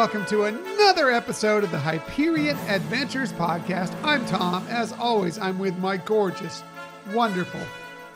[0.00, 3.94] hello again, and welcome to another episode of the Hyperion Adventures Podcast.
[4.02, 4.66] I'm Tom.
[4.68, 6.62] As always, I'm with my gorgeous,
[7.12, 7.60] wonderful,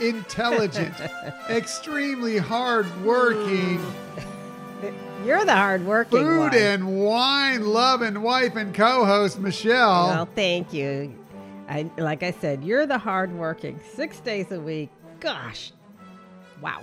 [0.00, 0.94] intelligent,
[1.50, 4.94] extremely hardworking, mm.
[5.26, 6.54] You're the hardworking food one.
[6.54, 10.08] and wine loving wife and co host, Michelle.
[10.08, 11.14] Well, thank you.
[11.68, 14.90] I, like I said, you're the hardworking, six days a week.
[15.20, 15.72] Gosh,
[16.60, 16.82] wow.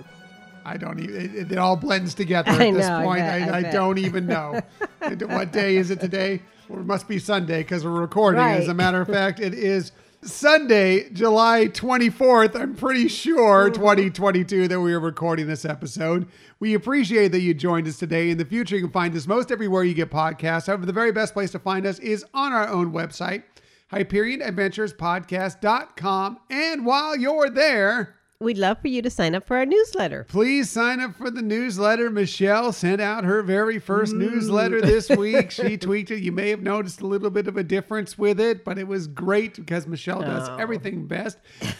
[0.65, 3.19] I don't even, it, it all blends together at I this know, I point.
[3.19, 3.73] bet, I, I I bet.
[3.73, 4.61] don't even know.
[5.27, 6.41] what day is it today?
[6.69, 8.41] Well, it must be Sunday because we're recording.
[8.41, 9.91] As a matter of fact, it is
[10.23, 12.55] Sunday, July 24th.
[12.55, 13.81] I'm pretty sure Mm-hmm.
[13.81, 16.27] 2022 that we are recording this episode.
[16.59, 18.30] We appreciate that you joined us today.
[18.30, 20.67] In the future, you can find us most everywhere you get podcasts.
[20.67, 23.43] However, the very best place to find us is on our own website,
[23.91, 26.39] HyperionAdventurespodcast.com.
[26.49, 30.25] And while you're there, We'd love for you to sign up for our newsletter.
[30.28, 32.09] Please sign up for the newsletter.
[32.09, 34.17] Michelle sent out her very first mm.
[34.17, 35.52] newsletter this week.
[35.52, 36.23] She tweaked it.
[36.23, 39.06] You may have noticed a little bit of a difference with it, but it was
[39.06, 40.58] great because Michelle does Oh.
[40.58, 41.38] everything best.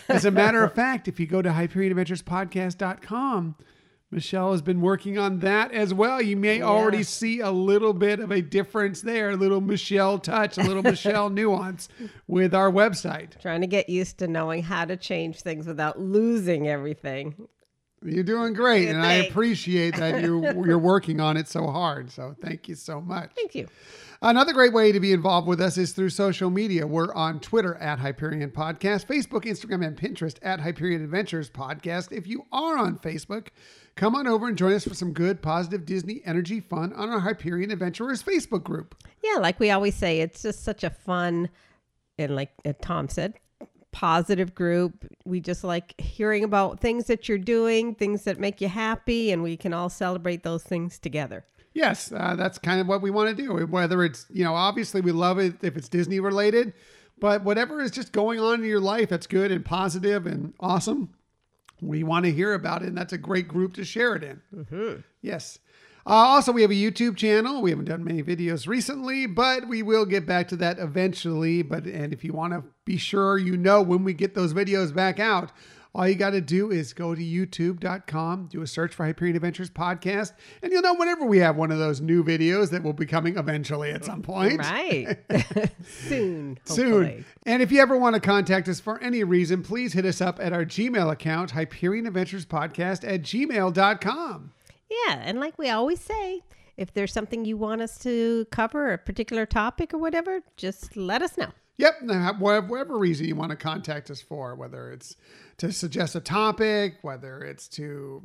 [0.08, 3.56] As a matter of fact, if you go to HyperionAdventuresPodcast.com,
[4.12, 6.22] Michelle has been working on that as well.
[6.22, 10.58] You may already see a little bit of a difference there, a little Michelle touch,
[10.58, 11.88] a little Michelle nuance
[12.28, 13.40] with our website.
[13.42, 17.48] Trying to get used to knowing how to change things without losing everything.
[18.04, 22.12] You're doing great, and I appreciate that you you're working on it so hard.
[22.12, 23.32] So thank you so much.
[23.36, 23.68] Thank you.
[24.24, 26.86] Another great way to be involved with us is through social media.
[26.86, 32.12] We're on Twitter at Hyperion Podcast, Facebook, Instagram, and Pinterest at Hyperion Adventures Podcast.
[32.12, 33.48] If you are on Facebook,
[33.96, 37.20] come on over and join us for some good, positive Disney energy fun on our
[37.20, 38.94] Hyperion Adventurers Facebook group.
[39.24, 41.50] Yeah, like we always say, it's just such a fun
[42.20, 43.40] and like uh, Tom said,
[43.92, 45.04] positive group.
[45.26, 49.42] We just like hearing about things that you're doing, things that make you happy, and
[49.42, 51.44] we can all celebrate those things together.
[51.74, 53.66] Yes, uh, that's kind of what we want to do.
[53.66, 56.74] Whether it's, you know, obviously we love it if it's Disney related,
[57.20, 61.14] but whatever is just going on in your life that's good and positive and awesome,
[61.82, 62.90] we want to hear about it.
[62.90, 64.42] And that's a great group to share it in.
[65.22, 65.60] Yes.
[66.06, 67.62] Uh, also, we have a YouTube channel.
[67.62, 71.62] We haven't done many videos recently, but we will get back to that eventually.
[71.62, 74.94] But and if you want to be sure you know when we get those videos
[74.94, 75.52] back out,
[75.94, 79.70] all you got to do is go to youtube.com, do a search for Hyperion Adventures
[79.70, 80.32] Podcast,
[80.62, 83.38] and you'll know whenever we have one of those new videos that will be coming
[83.38, 84.60] eventually at some point.
[84.60, 85.18] Right.
[85.86, 86.58] Soon.
[86.64, 87.26] Soon.
[87.46, 90.40] And if you ever want to contact us for any reason, please hit us up
[90.40, 94.52] at our Gmail account, Hyperion Adventures Podcast at gmail.com.
[94.90, 96.42] Yeah, and like we always say,
[96.78, 101.22] if there's something you want us to cover, a particular topic or whatever, just let
[101.22, 101.52] us know.
[101.78, 105.16] Yep, whatever reason you want to contact us for, whether it's
[105.62, 108.20] to suggest a topic, whether it's to,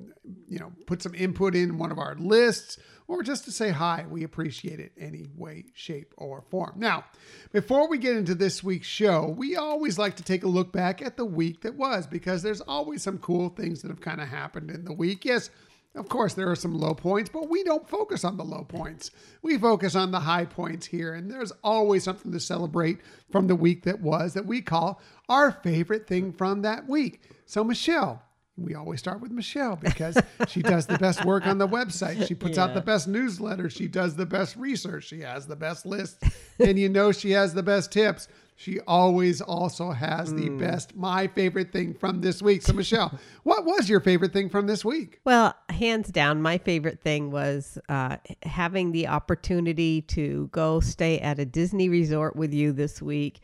[0.49, 4.07] you know, put some input in one of our lists, or just to say hi,
[4.09, 6.73] we appreciate it any way, shape, or form.
[6.77, 7.05] Now,
[7.53, 11.03] before we get into this week's show, we always like to take a look back
[11.03, 14.29] at the week that was because there's always some cool things that have kind of
[14.29, 15.27] happened in the week.
[15.27, 15.51] Yes,
[15.97, 19.11] of course, there are some low points, but we don't focus on the low points.
[19.43, 22.99] We focus on the high points here, and there's always something to celebrate
[23.31, 27.23] from the week that was that we call our favorite thing from that week.
[27.47, 28.23] So, Michelle,
[28.57, 30.19] we always start with Michelle because
[30.49, 32.27] she does the best work on the website.
[32.27, 33.69] She puts out the best newsletter.
[33.69, 35.05] She does the best research.
[35.05, 36.23] She has the best list,
[36.59, 38.29] and you know she has the best tips.
[38.59, 40.57] She always also has the Hmm.
[40.57, 42.63] best, my favorite thing from this week.
[42.63, 43.13] So, Michelle,
[43.43, 45.21] what was your favorite thing from this week?
[45.27, 51.39] Well, hands down, my favorite thing was uh, having the opportunity to go stay at
[51.39, 53.41] a Disney resort with you this week.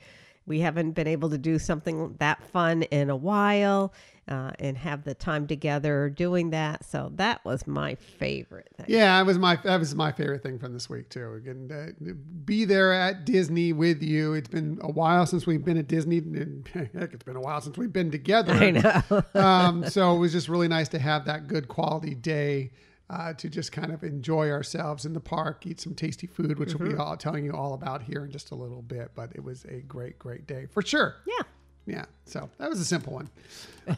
[0.46, 3.92] We haven't been able to do something that fun in a while
[4.28, 6.84] uh, and have the time together doing that.
[6.84, 8.86] So that was my favorite thing.
[8.88, 11.34] Yeah, that was my that was my favorite thing from this week too.
[11.34, 12.12] Again, uh,
[12.44, 14.34] be there at Disney with you.
[14.34, 16.18] It's been a while since we've been at Disney.
[16.18, 18.52] and, Heck, it's been a while since we've been together.
[18.52, 19.24] I know.
[19.34, 22.70] um, so it was just really nice to have that good quality day
[23.12, 26.74] uh, to just kind of enjoy ourselves in the park, eat some tasty food, which
[26.74, 29.10] we'll be all telling you all about here in just a little bit.
[29.14, 31.16] But it was a great, great day for sure.
[31.26, 31.42] yeah.
[31.84, 33.28] Yeah, so that was a simple one.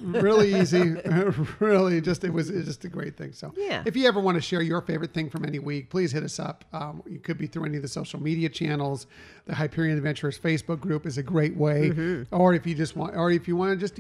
[0.00, 0.94] Really easy,
[1.60, 3.32] really just it was just a great thing.
[3.34, 3.82] So Yeah.
[3.84, 6.40] if you ever want to share your favorite thing from any week, please hit us
[6.40, 6.64] up.
[6.72, 9.06] Um, you could be through any of the social media channels.
[9.44, 12.34] The Hyperion Adventurers Facebook group is a great way, Mm-hmm.
[12.34, 13.98] or if you just want, or if you want to just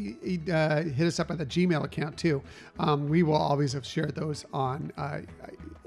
[0.50, 2.42] uh, hit us up at the Gmail account too.
[2.78, 5.20] Um, we will always have shared those on uh,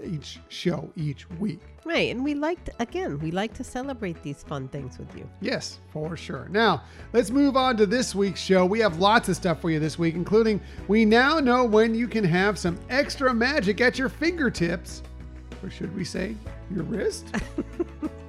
[0.03, 1.59] each show each week.
[1.85, 2.11] Right.
[2.11, 5.29] And we liked, again, we like to celebrate these fun things with you.
[5.41, 6.47] Yes, for sure.
[6.49, 6.83] Now,
[7.13, 8.65] let's move on to this week's show.
[8.65, 12.07] We have lots of stuff for you this week, including we now know when you
[12.07, 15.01] can have some extra magic at your fingertips.
[15.63, 16.35] or should we say
[16.69, 17.33] your wrist?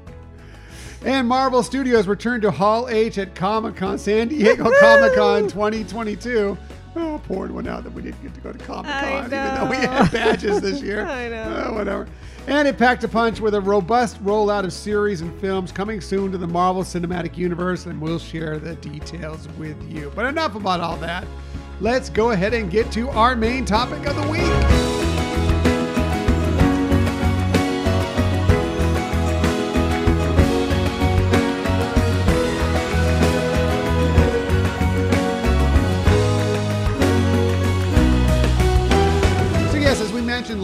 [1.04, 6.56] and Marvel Studios returned to Hall H at Comic Con, San Diego Comic Con 2022.
[7.00, 9.70] Oh, pouring one out that we didn't get to go to Comic Con, even though
[9.70, 11.06] we had badges this year.
[11.06, 11.66] I know.
[11.68, 12.08] Oh, whatever.
[12.48, 16.32] And it packed a punch with a robust rollout of series and films coming soon
[16.32, 20.10] to the Marvel Cinematic Universe, and we'll share the details with you.
[20.16, 21.24] But enough about all that.
[21.80, 24.97] Let's go ahead and get to our main topic of the week.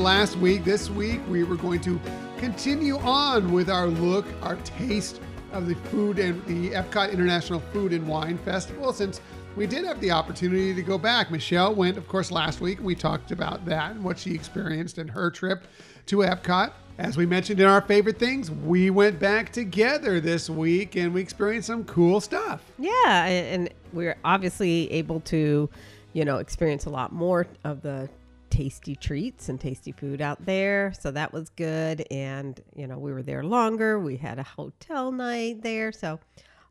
[0.05, 1.99] Last week, this week we were going to
[2.37, 5.19] continue on with our look, our taste
[5.51, 9.23] of the food and the Epcot International Food and Wine Festival since
[9.57, 11.31] we did have the opportunity to go back.
[11.31, 12.81] Michelle went, of course, last week.
[12.83, 15.65] We talked about that and what she experienced in her trip
[16.05, 16.73] to Epcot.
[16.99, 21.23] As we mentioned in our favorite things, we went back together this week and we
[21.23, 22.61] experienced some cool stuff.
[22.79, 25.71] Yeah, and, and we're obviously able to,
[26.13, 28.11] you know, experience a lot more of the
[28.55, 30.93] tasty treats and tasty food out there.
[31.01, 32.07] So that was good.
[32.09, 33.99] And, you know, we were there longer.
[33.99, 35.91] We had a hotel night there.
[35.91, 36.21] So,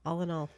[0.05, 0.49] all in all,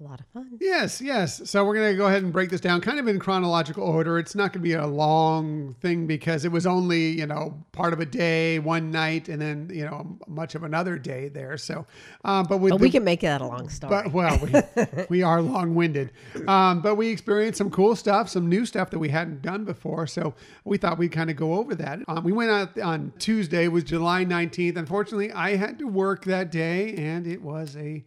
[0.00, 0.56] a lot of fun.
[0.60, 1.48] Yes, yes.
[1.50, 4.18] So we're going to go ahead and break this down kind of in chronological order.
[4.18, 7.92] It's not going to be a long thing because it was only, you know, part
[7.92, 11.58] of a day, one night, and then, you know, much of another day there.
[11.58, 11.84] So,
[12.24, 13.90] um, but But the, we can make that a long story.
[13.90, 16.12] but well, we, we are long winded.
[16.48, 20.06] Um, but we experienced some cool stuff, some new stuff that we hadn't done before.
[20.06, 22.00] So we thought we'd kind of go over that.
[22.08, 24.76] Um, we went out on Tuesday, was July 19th.
[24.78, 28.02] Unfortunately, I had to work that day, and it was a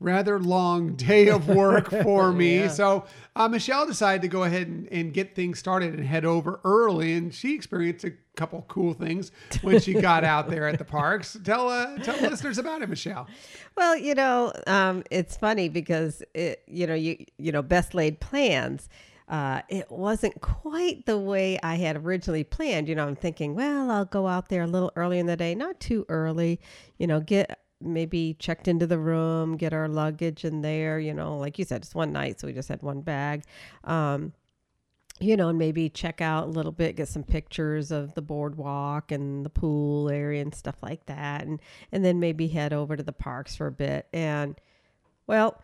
[0.00, 2.60] rather long day of work for me.
[2.60, 2.68] Yeah.
[2.68, 6.60] So uh, Michelle decided to go ahead and, and get things started and head over
[6.64, 9.32] early, and she experienced a couple cool things
[9.62, 11.36] when she got out there at the parks.
[11.42, 13.26] Tell uh, tell listeners about it, Michelle.
[13.76, 18.20] Well, you know, um, it's funny because it, you know, you you know, best laid
[18.20, 18.88] plans.
[19.28, 22.88] Uh, it wasn't quite the way I had originally planned.
[22.88, 25.52] You know, I'm thinking, well, I'll go out there a little early in the day,
[25.54, 26.60] not too early.
[26.98, 30.98] You know, get maybe checked into the room, get our luggage in there.
[30.98, 33.42] You know, like you said, it's one night, so we just had one bag.
[33.84, 34.32] Um,
[35.18, 39.10] you know, and maybe check out a little bit, get some pictures of the boardwalk
[39.12, 41.60] and the pool area and stuff like that, and
[41.92, 44.06] and then maybe head over to the parks for a bit.
[44.12, 44.60] And
[45.26, 45.62] well,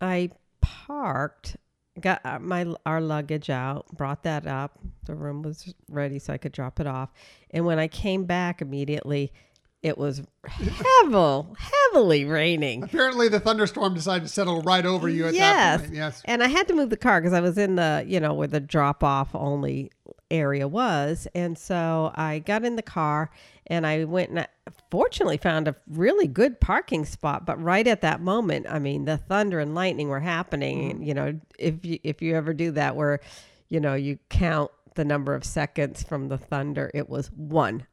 [0.00, 0.30] I
[0.60, 1.56] parked,
[2.00, 4.78] got uh, my our luggage out, brought that up.
[5.04, 7.12] The room was ready, so I could drop it off.
[7.50, 9.32] And when I came back immediately,
[9.82, 12.82] it was heavily, heavily raining.
[12.82, 15.80] Apparently, the thunderstorm decided to settle right over you at yes.
[15.80, 15.96] that point.
[15.96, 16.22] Yes.
[16.26, 18.48] And I had to move the car because I was in the, you know, where
[18.48, 19.90] the drop off only
[20.30, 21.26] area was.
[21.34, 23.30] And so I got in the car
[23.66, 24.48] and I went and I
[24.90, 27.46] fortunately found a really good parking spot.
[27.46, 30.90] But right at that moment, I mean, the thunder and lightning were happening.
[30.90, 33.20] And, you know, if you, if you ever do that where,
[33.68, 37.86] you know, you count the number of seconds from the thunder, it was one.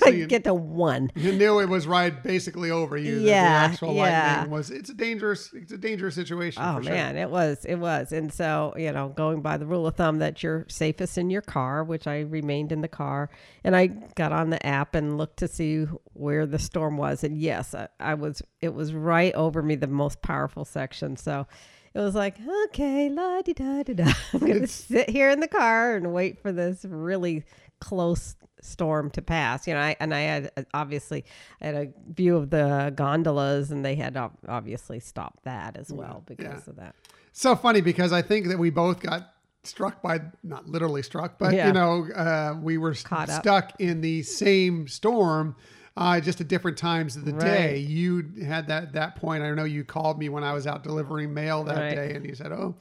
[0.06, 1.10] I you- get to one.
[1.14, 3.18] You knew it was right basically over you.
[3.18, 4.34] Yeah, The actual yeah.
[4.36, 4.70] lightning was.
[4.70, 5.50] It's a dangerous.
[5.52, 6.62] It's a dangerous situation.
[6.64, 6.92] Oh for sure.
[6.92, 8.12] man, it was, it was.
[8.12, 11.42] And so, you know, going by the rule of thumb that you're safest in your
[11.42, 13.30] car, which I remained in the car,
[13.64, 17.24] and I got on the app and looked to see where the storm was.
[17.24, 21.16] And yes, I, I was, it was right over me, the most powerful section.
[21.16, 21.46] So
[21.94, 24.12] it was like, okay, la di da di da.
[24.32, 27.44] I'm going to sit here in the car and wait for this really
[27.80, 31.24] close storm to pass you know I, and i had uh, obviously
[31.62, 36.22] I had a view of the gondolas and they had obviously stopped that as well
[36.26, 36.70] because yeah.
[36.70, 36.94] of that
[37.32, 39.32] So funny because I think that we both got
[39.62, 41.68] struck by not literally struck, but Yeah.
[41.68, 43.42] you know, uh, we were s- Caught up.
[43.42, 45.54] stuck in the same storm.
[45.96, 47.76] Uh, just at different times of the day.
[47.78, 49.42] You had that that point.
[49.42, 51.94] I know you called me when I was out delivering mail that Right.
[51.94, 52.74] day, and you said, "Oh,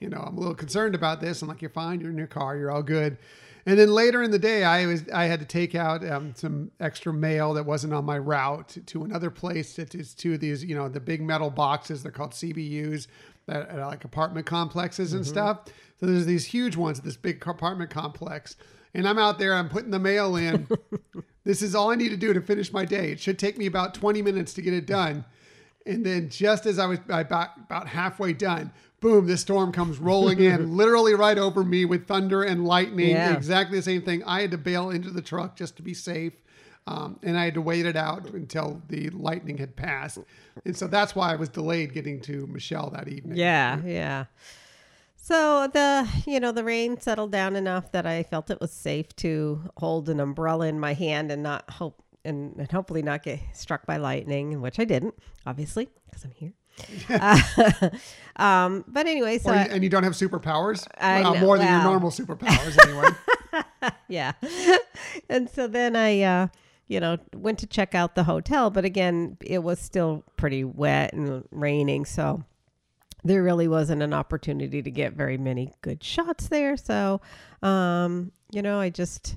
[0.00, 2.00] you know, I'm a little concerned about this." I'm like, "You're fine.
[2.00, 2.56] You're in your car.
[2.56, 3.18] You're all good."
[3.66, 6.70] And then later in the day, I was I had to take out um, some
[6.78, 9.74] extra mail that wasn't on my route to, another place.
[9.74, 12.04] That is to these, you know, the big metal boxes.
[12.04, 13.08] They're called CBUs,
[13.46, 15.60] that are like apartment complexes and stuff.
[15.98, 18.56] So there's these huge ones at this big apartment complex,
[18.94, 19.54] and I'm out there.
[19.54, 20.68] I'm putting the mail in.
[21.44, 23.12] this is all I need to do to finish my day.
[23.12, 25.24] It should take me about 20 minutes to get it done.
[25.86, 28.72] And then just as I was about, about halfway done,
[29.06, 33.10] boom, this storm comes rolling in, literally right over me with thunder and lightning.
[33.10, 33.34] Yeah.
[33.34, 34.24] Exactly the same thing.
[34.24, 36.32] I had to bail into the truck just to be safe.
[36.88, 40.18] Um, and I had to wait it out until the lightning had passed.
[40.64, 43.38] And so that's why I was delayed getting to Michelle that evening.
[43.38, 44.24] Yeah, yeah.
[45.16, 49.14] So the you know the rain settled down enough that I felt it was safe
[49.16, 53.40] to hold an umbrella in my hand and not hope and, and hopefully not get
[53.52, 56.52] struck by lightning, which I didn't, obviously, because I'm here.
[57.08, 57.40] Uh,
[58.36, 60.86] um, but anyway, so you- I- and you don't have superpowers?
[60.98, 63.62] I Well, know, more than your normal superpowers, anyway.
[64.08, 64.32] yeah.
[65.28, 66.46] and so then I, uh,
[66.88, 71.12] you know, went to check out the hotel, but again, it was still pretty wet
[71.14, 72.04] and raining.
[72.04, 72.44] So
[73.24, 76.76] there really wasn't an opportunity to get very many good shots there.
[76.76, 77.20] So,
[77.62, 79.36] um, you know, I just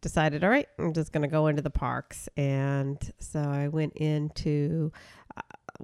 [0.00, 2.28] decided, all right, I'm just going to go into the parks.
[2.36, 5.21] And so I went into uh,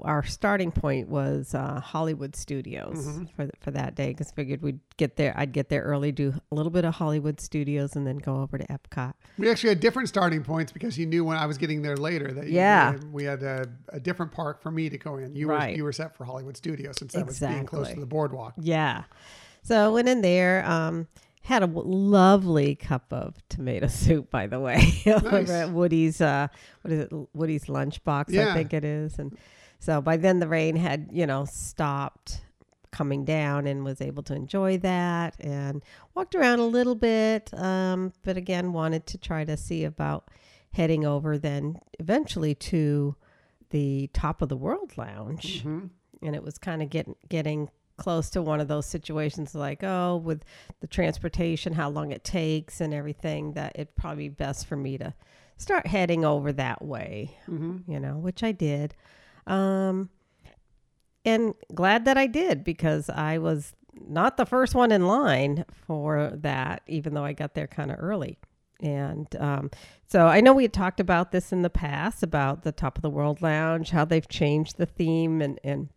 [0.03, 4.81] our starting point was uh, Hollywood Studios for th- for that day because figured we'd
[4.97, 5.33] get there.
[5.37, 8.59] I'd get there early, do a little bit of Hollywood Studios, and then go over
[8.59, 9.15] to Epcot.
[9.39, 12.33] We actually had different starting points because you knew when I was getting there later
[12.33, 12.97] that you- Yeah.
[13.13, 15.35] we had a, a different park for me to go in.
[15.35, 15.77] You were Right.
[15.77, 18.55] you were set for Hollywood Studios since that was being close to the boardwalk.
[18.59, 19.05] Yeah.
[19.63, 20.65] So I went in there.
[20.65, 21.09] Um,
[21.43, 26.21] had a w- lovely cup of tomato soup, by the way, over at Woody's.
[26.21, 26.49] Uh,
[26.83, 27.13] what is it?
[27.33, 29.19] Woody's lunchbox, I think it is.
[29.19, 29.35] And
[29.79, 32.43] so by then the rain had, you know, stopped
[32.91, 35.83] coming down and was able to enjoy that and
[36.15, 37.53] walked around a little bit.
[37.55, 40.29] Um, but again, wanted to try to see about
[40.73, 43.15] heading over then eventually to
[43.71, 45.63] the top of the world lounge.
[46.23, 50.17] And it was kind of getting getting close to one of those situations like oh
[50.17, 50.45] with
[50.81, 54.97] the transportation how long it takes and everything that it'd probably be best for me
[54.97, 55.13] to
[55.57, 57.37] start heading over that way
[57.89, 58.95] you know which i did
[59.49, 60.09] um
[61.25, 63.73] and glad that i did because i was
[64.07, 67.97] not the first one in line for that even though i got there kind of
[68.01, 68.39] early
[68.81, 69.73] and um,
[70.07, 73.03] so I know we had talked about this in the past about the Top of
[73.03, 75.89] the World Lounge, how they've changed the theme and, and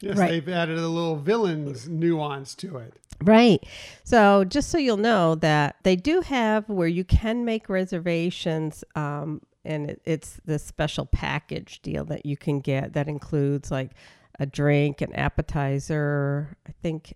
[0.00, 0.30] Yes, Right.
[0.30, 2.94] they've added a little villains nuance to it.
[3.20, 3.66] Right.
[4.04, 9.40] So just so you'll know that they do have where you can make reservations, um,
[9.64, 13.92] and it, it's the special package deal that you can get that includes like
[14.38, 17.14] a drink, an appetizer, I think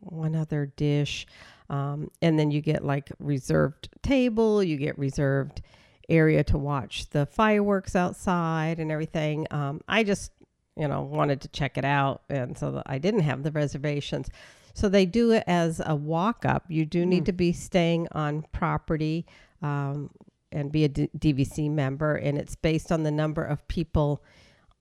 [0.00, 1.26] one other dish,
[1.68, 5.62] um, and then you get like reserved table, you get reserved
[6.08, 9.46] area to watch the fireworks outside and everything.
[9.50, 10.32] Um, I just
[10.76, 14.28] you know wanted to check it out, and so I didn't have the reservations.
[14.74, 16.64] So they do it as a walk up.
[16.68, 19.26] You do need to be staying on property
[19.62, 20.10] um,
[20.52, 24.22] and be a D- DVC member, and it's based on the number of people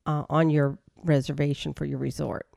[0.05, 2.47] uh, on your reservation for your resort.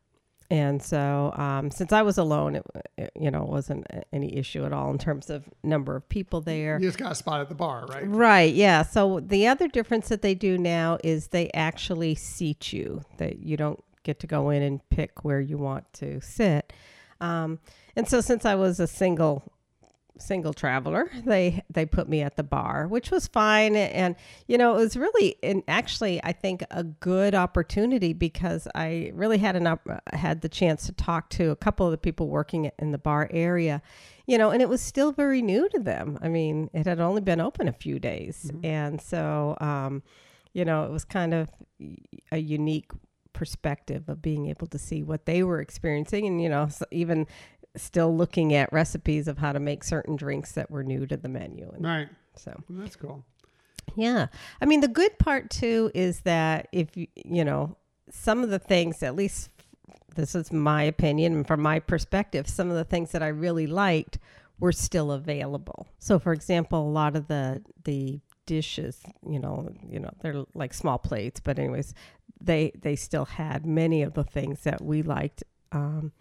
[0.51, 2.67] And so, um, since I was alone, it,
[2.99, 6.79] it you know wasn't any issue at all in terms of number of people there.
[6.79, 8.07] You just got a spot at the bar, right?
[8.07, 8.83] Right, yeah.
[8.83, 13.03] So the other difference that they do now is they actually seat you.
[13.17, 16.73] That you don't get to go in and pick where you want to sit.
[17.21, 17.61] Um,
[17.97, 19.52] and so since I was a single
[20.19, 23.77] single traveler, they they put me at the bar, which was fine.
[23.77, 24.17] And
[24.47, 29.39] you know, it was really and actually I think a good opportunity because I really
[29.39, 32.71] had an op- had the chance to talk to a couple of the people working
[32.79, 33.83] in the bar area
[34.27, 36.19] you know, and it was still very new to them.
[36.23, 38.51] I mean, it had only been open a few days.
[38.63, 40.03] And so, um,
[40.53, 41.49] you know, it was kind of
[42.31, 42.91] a unique
[43.33, 47.27] perspective of being able to see what they were experiencing and, you know, even
[47.77, 51.29] still looking at recipes of how to make certain drinks that were new to the
[51.29, 51.71] menu.
[51.75, 52.09] And Right.
[52.37, 53.25] so, That's cool.
[53.97, 54.27] yeah.
[54.61, 57.77] I mean, the good part too is that if you, you know,
[58.11, 59.49] some of the things, at least
[60.15, 63.67] this is my opinion and from my perspective, some of the things that I really
[63.67, 64.19] liked
[64.61, 65.89] were still available.
[65.99, 70.75] So, for example, a lot of the the dishes, you know, you know, they're like
[70.75, 71.95] small plates, but anyways,
[72.41, 76.13] they they still had many of the things that we liked um,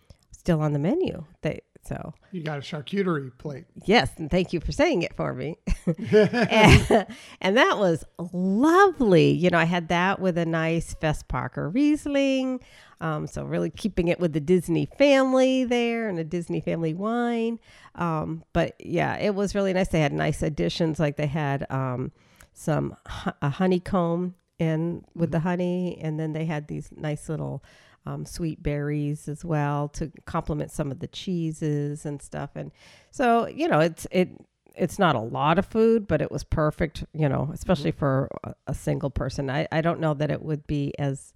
[0.42, 1.24] still on the menu.
[1.44, 3.66] They so You got a charcuterie plate.
[3.86, 5.58] Yes, and thank you for saying it for me.
[5.86, 7.08] and,
[7.42, 9.32] and that was lovely.
[9.32, 12.60] You know, I had that with a nice Fess Parker Riesling.
[13.00, 17.60] Um, so really keeping it with the Disney family there and a Disney family wine.
[17.96, 19.88] Um, but yeah, it was really nice.
[19.90, 22.12] They had nice additions, like they had um,
[22.54, 22.96] some
[23.42, 27.64] a honeycomb in with the honey, and then they had these nice little
[28.06, 32.52] um, sweet berries as well to complement some of the cheeses and stuff.
[32.56, 32.72] And
[33.12, 34.30] so, you know, it's it
[34.76, 37.04] it's not a lot of food, but it was perfect.
[37.14, 39.50] You know, especially for a, a single person.
[39.50, 41.34] I I don't know that it would be as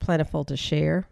[0.00, 1.06] plentiful to share.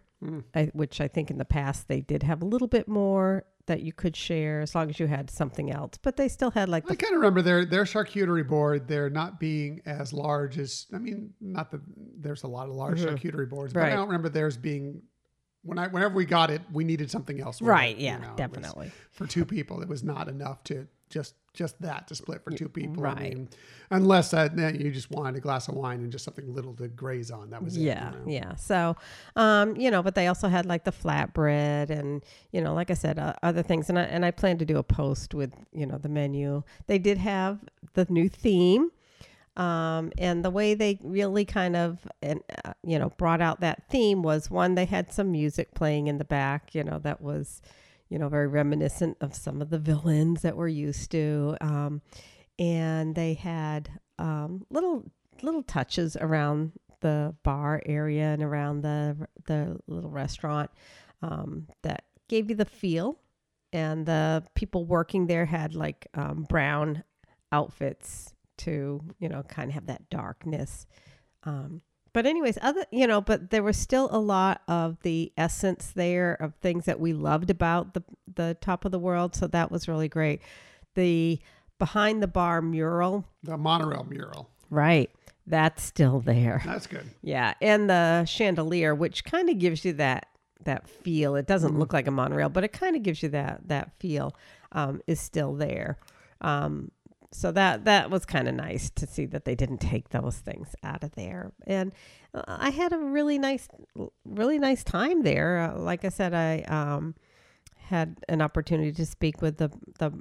[0.53, 3.81] I, which I think in the past they did have a little bit more that
[3.81, 5.97] you could share as long as you had something else.
[6.01, 8.87] But they still had like I the kind of remember their their charcuterie board.
[8.87, 11.81] They're not being as large as I mean, not that
[12.17, 13.85] there's a lot of large charcuterie boards, but Mm-hmm.
[13.85, 13.93] Right.
[13.93, 15.03] I don't remember theirs being
[15.61, 17.61] when I whenever we got it, we needed something else.
[17.61, 18.33] Right, it, you yeah, know.
[18.35, 18.91] Definitely.
[19.11, 22.69] for two people, it was not enough to just just that to split for two
[22.69, 23.03] people.
[23.03, 23.17] right.
[23.17, 23.49] I mean,
[23.91, 27.29] unless that you just wanted a glass of wine and just something little to graze
[27.31, 27.49] on.
[27.49, 27.81] That was it.
[27.81, 28.23] you Yeah, know.
[28.25, 28.55] yeah.
[28.55, 28.95] So,
[29.35, 32.23] um, you know, but they also had like the flatbread and
[32.53, 33.89] you know, like I said, uh, other things.
[33.89, 36.63] And I and I plan to do a post with you know the menu.
[36.87, 37.59] They did have
[37.93, 38.91] the new theme,
[39.57, 43.83] um, and the way they really kind of and uh, you know brought out that
[43.89, 46.73] theme was one they had some music playing in the back.
[46.73, 47.61] You know, that was
[48.09, 51.55] you know very reminiscent of some of the villains that we're used to.
[51.61, 52.01] Um,
[52.57, 55.09] and they had um, little
[55.41, 60.69] little touches around the bar area and around the the little restaurant
[61.21, 63.19] um, that gave you the feel.
[63.71, 67.03] And the people working there had like um, brown
[67.51, 70.87] outfits to you know kind of have that darkness.
[71.43, 71.81] Um,
[72.13, 76.33] but anyways, other you know, but there was still a lot of the essence there
[76.35, 78.03] of things that we loved about the
[78.35, 79.35] the top of the world.
[79.35, 80.41] So that was really great.
[80.95, 81.39] The
[81.77, 84.49] behind the bar mural, The monorail mural.
[84.69, 85.09] right?
[85.47, 86.61] That's still there.
[86.65, 87.09] That's good.
[87.23, 90.27] Yeah, and the chandelier, which kind of gives you that
[90.65, 91.35] that feel.
[91.35, 94.35] It doesn't look like a monorail, but it kind of gives you that that feel.
[94.71, 95.97] Um, is still there.
[96.41, 96.91] Um,
[97.31, 100.75] so that that was kind of nice to see that they didn't take those things
[100.83, 101.51] out of there.
[101.67, 101.93] And
[102.33, 103.67] uh, I had a really nice,
[104.25, 105.59] really nice time there.
[105.59, 107.15] Uh, like I said, I um,
[107.77, 109.69] had an opportunity to speak with the
[109.99, 110.11] the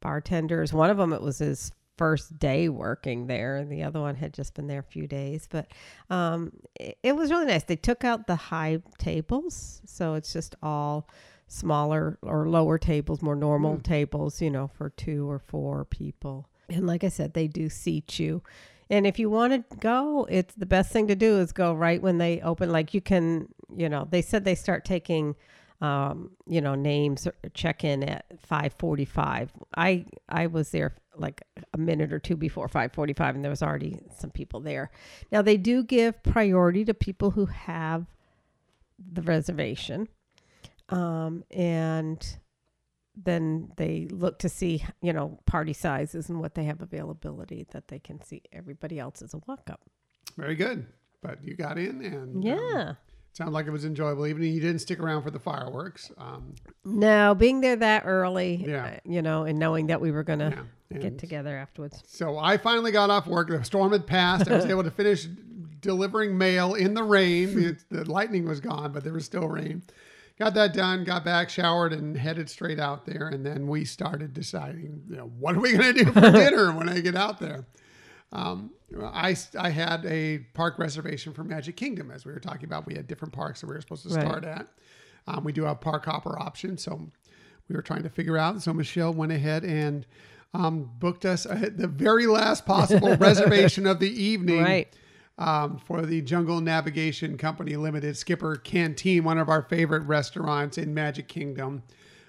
[0.00, 0.72] bartenders.
[0.72, 4.32] One of them, it was his first day working there, and the other one had
[4.32, 5.48] just been there a few days.
[5.50, 5.68] But
[6.10, 7.64] um, it, it was really nice.
[7.64, 11.08] They took out the high tables, so it's just all
[11.54, 16.48] smaller or lower tables, more normal tables, you know, for two or four people.
[16.68, 18.42] And like I said, they do seat you.
[18.90, 22.00] And if you want to go, it's the best thing to do is go right
[22.02, 22.70] when they open.
[22.70, 25.36] Like you can, you know, they said they start taking
[25.80, 29.52] um, you know, names or check in at 545.
[29.76, 34.00] I I was there like a minute or two before 545 and there was already
[34.16, 34.90] some people there.
[35.30, 38.06] Now they do give priority to people who have
[38.98, 40.08] the reservation.
[40.90, 42.24] Um, and
[43.16, 47.88] then they look to see, you know, party sizes and what they have availability that
[47.88, 49.80] they can see everybody else as a walk up.
[50.36, 50.86] Very good.
[51.22, 52.94] But you got in and um, Yeah.
[53.32, 54.26] sounded like it was enjoyable.
[54.26, 56.10] Even if you didn't stick around for the fireworks.
[56.18, 58.84] Um, No, being there that early, Yeah.
[58.84, 60.98] uh, you know, and knowing that we were going to yeah.
[60.98, 62.02] get together afterwards.
[62.06, 63.48] So I finally got off work.
[63.48, 64.50] The storm had passed.
[64.50, 65.26] I was able to finish
[65.80, 67.58] delivering mail in the rain.
[67.58, 69.82] It, the lightning was gone, but there was still rain.
[70.38, 73.28] Got that done, got back, showered, and headed straight out there.
[73.28, 76.72] And then we started deciding, you know, what are we going to do for dinner
[76.72, 77.64] when I get out there?
[78.32, 78.70] Um,
[79.00, 82.84] I, I had a park reservation for Magic Kingdom, as we were talking about.
[82.84, 84.26] We had different parks that we were supposed to Right.
[84.26, 84.66] start at.
[85.28, 87.00] Um, we do have park hopper option, so
[87.68, 88.60] we were trying to figure out.
[88.60, 90.04] So Michelle went ahead and
[90.52, 94.92] um, booked us uh, the very last possible reservation of the evening Right.
[95.38, 100.94] Um, for the Jungle Navigation Company Limited Skipper Canteen, one of our favorite restaurants in
[100.94, 101.82] Magic Kingdom.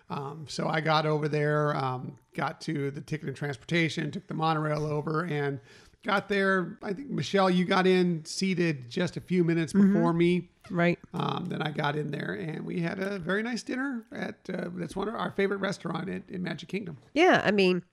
[0.09, 4.33] Um, so I got over there, um, got to the ticket and transportation, took the
[4.33, 5.59] monorail over, and
[6.03, 6.77] got there.
[6.83, 10.49] I think Michelle, you got in seated just a few minutes before me.
[10.69, 10.99] Right.
[11.13, 14.69] Um, then I got in there, and we had a very nice dinner at uh,
[14.75, 16.97] that's one of our favorite restaurant at, in Magic Kingdom.
[17.13, 17.41] Yeah.
[17.43, 17.83] I mean,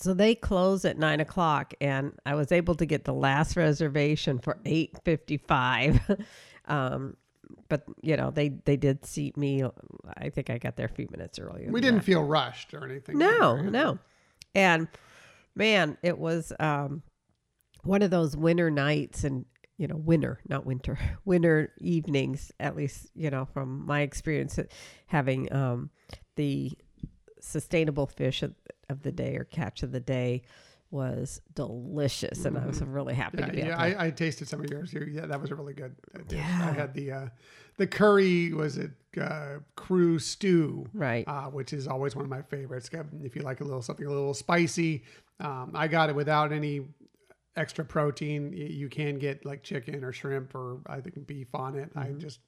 [0.00, 4.38] so they close at nine o'clock, and I was able to get the last reservation
[4.38, 6.00] for eight fifty-five.
[6.66, 7.16] um,
[7.68, 9.62] but you know, they they did seat me.
[10.16, 11.70] I think I got there a few minutes earlier.
[11.70, 12.04] We didn't that.
[12.04, 13.18] feel rushed or anything.
[13.18, 13.70] No, either.
[13.70, 13.98] no.
[14.54, 14.88] And
[15.54, 17.02] man, it was um,
[17.82, 19.44] one of those winter nights and,
[19.76, 24.58] you know, winter, not winter, winter evenings, at least, you know, from my experience
[25.06, 25.90] having um,
[26.36, 26.72] the
[27.40, 28.54] sustainable fish of,
[28.88, 30.42] of the day or catch of the day
[30.90, 32.44] was delicious.
[32.44, 33.78] And I was really happy Yeah, to be yeah.
[33.78, 35.06] I, I tasted some of yours here.
[35.08, 36.38] Yeah, that was a really good uh, dish.
[36.38, 36.68] Yeah.
[36.68, 37.26] I had the uh,
[37.76, 41.26] the curry was it uh, crew stew, right.
[41.28, 42.90] uh, which is always one of my favorites.
[43.22, 45.04] If you like a little something a little spicy,
[45.38, 46.82] um, I got it without any
[47.56, 48.52] extra protein.
[48.52, 51.90] You can get like chicken or shrimp or I think beef on it.
[51.94, 52.18] I Mm-hmm.
[52.18, 52.40] just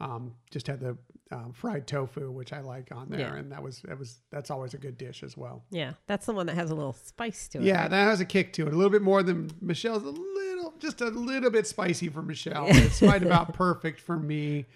[0.00, 0.96] um, just had the
[1.30, 3.34] um, fried tofu, which I like on there, Yeah.
[3.36, 5.64] and that was that was that's always a good dish as well.
[5.70, 5.92] yeah.
[6.06, 7.64] That's the one that has a little spice to it.
[7.64, 7.90] Yeah, right?
[7.90, 8.72] that has a kick to it.
[8.72, 10.04] A little bit more than Michelle's.
[10.04, 12.66] A little, just a little bit spicy for Michelle.
[12.70, 14.66] It's right about perfect for me.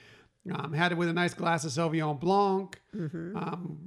[0.52, 2.81] Um, had it with a nice glass of Sauvignon Blanc.
[2.92, 3.78] Um,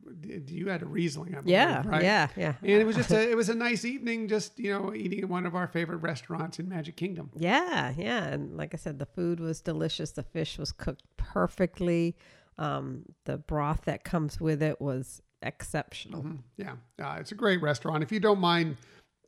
[0.47, 2.01] you had a Riesling, I believe, Yeah, right?
[2.01, 2.53] yeah, yeah.
[2.61, 5.27] And it was just a it was a nice evening, just you know, eating at
[5.29, 7.29] one of our favorite restaurants in Magic Kingdom.
[7.35, 10.11] Yeah, yeah, and like I said, the food was delicious.
[10.11, 12.15] The fish was cooked perfectly.
[12.57, 16.23] Um, the broth that comes with it was exceptional.
[16.23, 16.37] Mhm.
[16.57, 18.01] Yeah, uh, it's a great restaurant.
[18.01, 18.77] If you don't mind,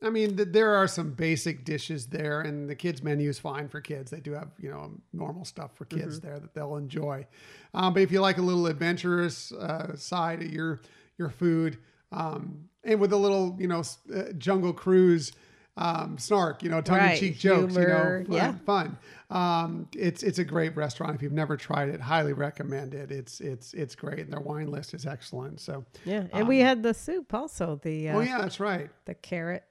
[0.02, 3.68] I mean, th- there are some basic dishes there, and the kids' menu is fine
[3.68, 4.10] for kids.
[4.10, 7.26] They do have you know normal stuff for kids there that they'll enjoy.
[7.74, 10.80] Um, but if you like a little adventurous uh, side of your
[11.18, 11.78] your food,
[12.12, 13.82] um, and with a little you know
[14.14, 15.32] uh, jungle cruise.
[15.80, 18.54] Um, snark, you know, tongue-in-cheek Right, jokes, humor, you know, yeah.
[18.66, 18.98] fun.
[19.30, 21.14] Um, it's it's a great restaurant.
[21.14, 23.12] If you've never tried it, highly recommend it.
[23.12, 25.60] It's it's it's great, and their wine list is excellent.
[25.60, 27.78] So, Yeah, and we had the soup also.
[27.80, 28.90] The uh, oh yeah, that's right.
[29.04, 29.67] the carrot.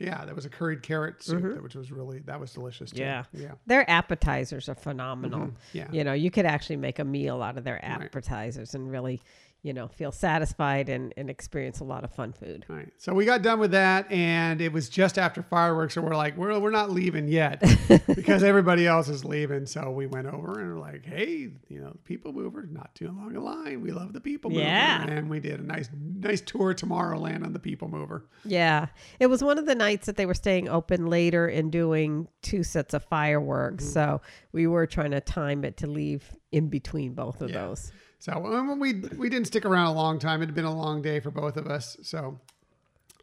[0.00, 1.54] Yeah, there was a curried carrot soup, mm-hmm.
[1.54, 2.90] that- which was really that was delicious.
[2.90, 3.02] Too.
[3.02, 3.24] Yeah.
[3.32, 5.40] yeah, Their appetizers are phenomenal.
[5.40, 5.76] Mm-hmm.
[5.78, 5.88] yeah.
[5.92, 9.20] You know, you could actually make a meal out of their appetizers and really,
[9.62, 12.64] you know, feel satisfied and, and experience a lot of fun food.
[12.70, 12.88] All right.
[12.96, 16.36] So we got done with that, and it was just after fireworks, so we're like,
[16.36, 17.62] we're we're not leaving yet
[18.14, 19.66] because everybody else is leaving.
[19.66, 23.36] So we went over and we're like, hey, you know, People Mover, not too long
[23.36, 23.82] a line.
[23.82, 25.04] We love the People Mover, Yeah.
[25.06, 28.24] and we did a nice nice tour Tomorrowland on the People Mover.
[28.44, 28.86] Yeah.
[29.18, 32.62] It was one of the nights that they were staying open later and doing two
[32.62, 33.84] sets of fireworks.
[33.84, 33.92] Mm-hmm.
[33.92, 34.20] So
[34.52, 37.66] we were trying to time it to leave in between both of Yeah.
[37.66, 37.92] those.
[38.20, 40.42] So we we didn't stick around a long time.
[40.42, 41.96] It had been a long day for both of us.
[42.02, 42.38] So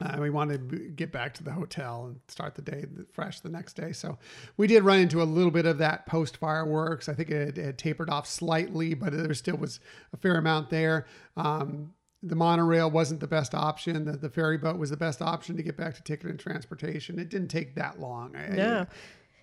[0.01, 3.49] uh, we wanted to get back to the hotel and start the day fresh the
[3.49, 3.91] next day.
[3.93, 4.17] So
[4.57, 7.07] we did run into a little bit of that post fireworks.
[7.09, 9.79] I think it, it had tapered off slightly, but there still was
[10.13, 11.05] a fair amount there.
[11.35, 14.05] Um, the monorail wasn't the best option.
[14.05, 17.19] The, the ferry boat was the best option to get back to ticket and transportation.
[17.19, 18.35] It didn't take that long.
[18.35, 18.85] I, I- Yeah.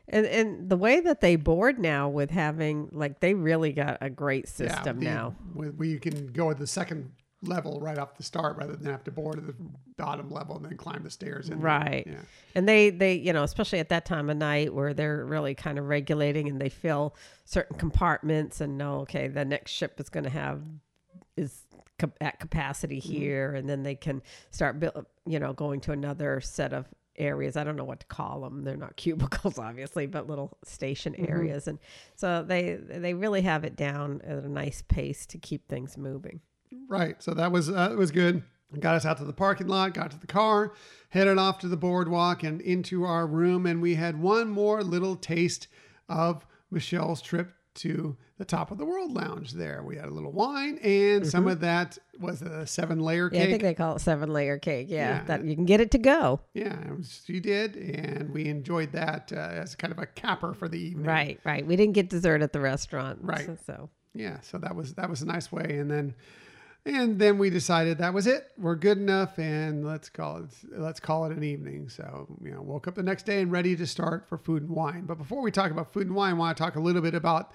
[0.08, 4.10] And and the way that they board now with having like they really got a
[4.10, 5.34] great Yeah, system the- now.
[5.54, 7.10] where where you can go at the second
[7.42, 9.54] level right off the start rather than have to board at the
[9.98, 11.50] bottom level and then climb the stairs.
[11.50, 12.06] In Right.
[12.06, 12.16] Yeah.
[12.54, 15.78] And they they you know, especially at that time of night where they're really kind
[15.78, 17.14] of regulating and they fill
[17.44, 20.62] certain compartments and know okay, the next ship is going to have
[21.36, 21.62] is
[22.20, 23.12] at capacity Mm-hmm.
[23.12, 27.56] here and then they can start build, you know, going to another set of areas.
[27.56, 28.64] I don't know what to call them.
[28.64, 31.30] They're not cubicles obviously, but little station Mm-hmm.
[31.32, 31.78] areas and
[32.16, 36.40] so they they really have it down at a nice pace to keep things moving.
[36.88, 37.22] Right.
[37.22, 38.42] So that was uh, was good.
[38.80, 40.72] Got us out to the parking lot, got to the car,
[41.10, 45.14] headed off to the boardwalk and into our room, and we had one more little
[45.14, 45.68] taste
[46.08, 49.52] of Michelle's trip to the top of the world lounge.
[49.52, 53.36] There, we had a little wine, and some of that was a seven layer Mm-hmm.
[53.36, 54.86] Yeah, I think they call it seven layer cake.
[54.90, 55.24] Yeah, Yeah.
[55.24, 56.40] that you can get it to go.
[56.54, 60.54] Yeah, it was, she did, and we enjoyed that uh, as kind of a capper
[60.54, 61.06] for the evening.
[61.06, 61.66] Right, right.
[61.66, 63.18] We didn't get dessert at the restaurant.
[63.22, 63.48] Right.
[63.66, 66.14] So Yeah, so that was that was a nice way, and then
[66.86, 68.50] and then we decided that was it.
[68.58, 71.88] We're good enough, and let's call it let's call it an evening.
[71.88, 74.70] So you know, woke up the next day and ready to start for food and
[74.70, 75.04] wine.
[75.06, 77.14] But before we talk about food and wine, I want to talk a little bit
[77.14, 77.52] about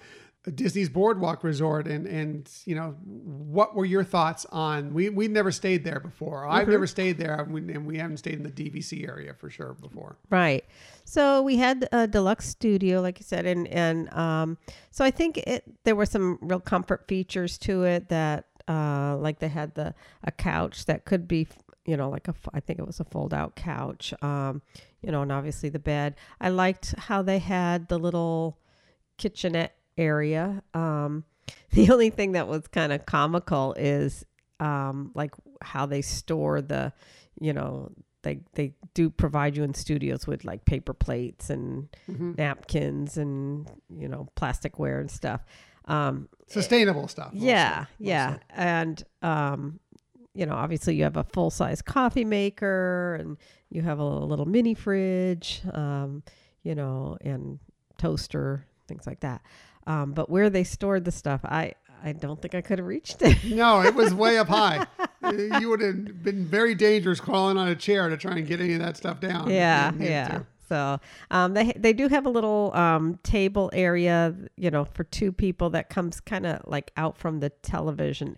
[0.56, 5.52] Disney's Boardwalk Resort and and you know what were your thoughts on we we never
[5.52, 6.48] stayed there before.
[6.48, 9.50] I've never stayed there, and we, and we haven't stayed in the DVC area for
[9.50, 10.18] sure before.
[10.30, 10.66] Right.
[11.06, 14.58] So we had a deluxe studio, like you said, and and um,
[14.92, 19.40] so I think it there were some real comfort features to it that uh, like
[19.40, 21.48] they had the a couch that could be
[21.86, 24.62] you know like a I think it was a fold out couch, um,
[25.02, 26.16] you know, and obviously the bed.
[26.40, 28.60] I liked how they had the little
[29.18, 30.64] kitchenette area.
[30.74, 31.24] Um,
[31.72, 34.26] the only thing that was kind of comical is
[34.60, 35.32] um, like
[35.62, 36.94] how they store the,
[37.40, 41.88] you know, they they do provide you in studios with like paper plates and
[42.38, 45.42] napkins and you know plasticware and stuff.
[45.86, 47.32] Um, Sustainable stuff.
[47.34, 48.44] mostly- yeah, yeah, mostly.
[48.56, 49.80] and um,
[50.36, 53.38] you know, obviously you have a full size coffee maker and
[53.70, 56.22] you have a little mini fridge, um,
[56.64, 57.60] you know, and
[57.98, 59.42] toaster, things like that.
[59.88, 63.22] Um, but where they stored the stuff, I I don't think I could have reached
[63.22, 63.44] it.
[63.44, 64.86] No, it was way up high.
[65.32, 68.74] you would have been very dangerous crawling on a chair to try and get any
[68.74, 69.50] of that stuff down.
[69.50, 70.42] yeah, yeah.
[70.70, 71.00] So
[71.32, 75.72] um, they they do have a little um, table area, you know, for two people
[75.72, 78.36] that comes kind of like out from the television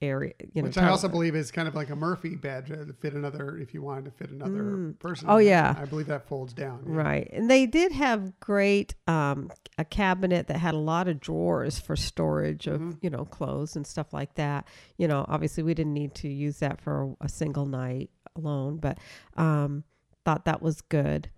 [0.00, 0.34] area.
[0.52, 3.14] You know, Which I also believe is kind of like a Murphy bed to fit
[3.14, 5.26] another, if you wanted to fit another person.
[5.28, 5.74] Oh, yeah.
[5.76, 6.84] I believe that folds down.
[6.86, 6.94] yeah.
[6.94, 7.28] Right.
[7.32, 11.94] And they did have great um a cabinet that had a lot of drawers for
[11.96, 12.98] storage of, Mm-hmm.
[13.02, 14.66] you know, clothes and stuff like that.
[14.96, 18.98] You know, obviously we didn't need to use that for a single night alone, but
[19.36, 19.84] um
[20.24, 21.30] thought that was good,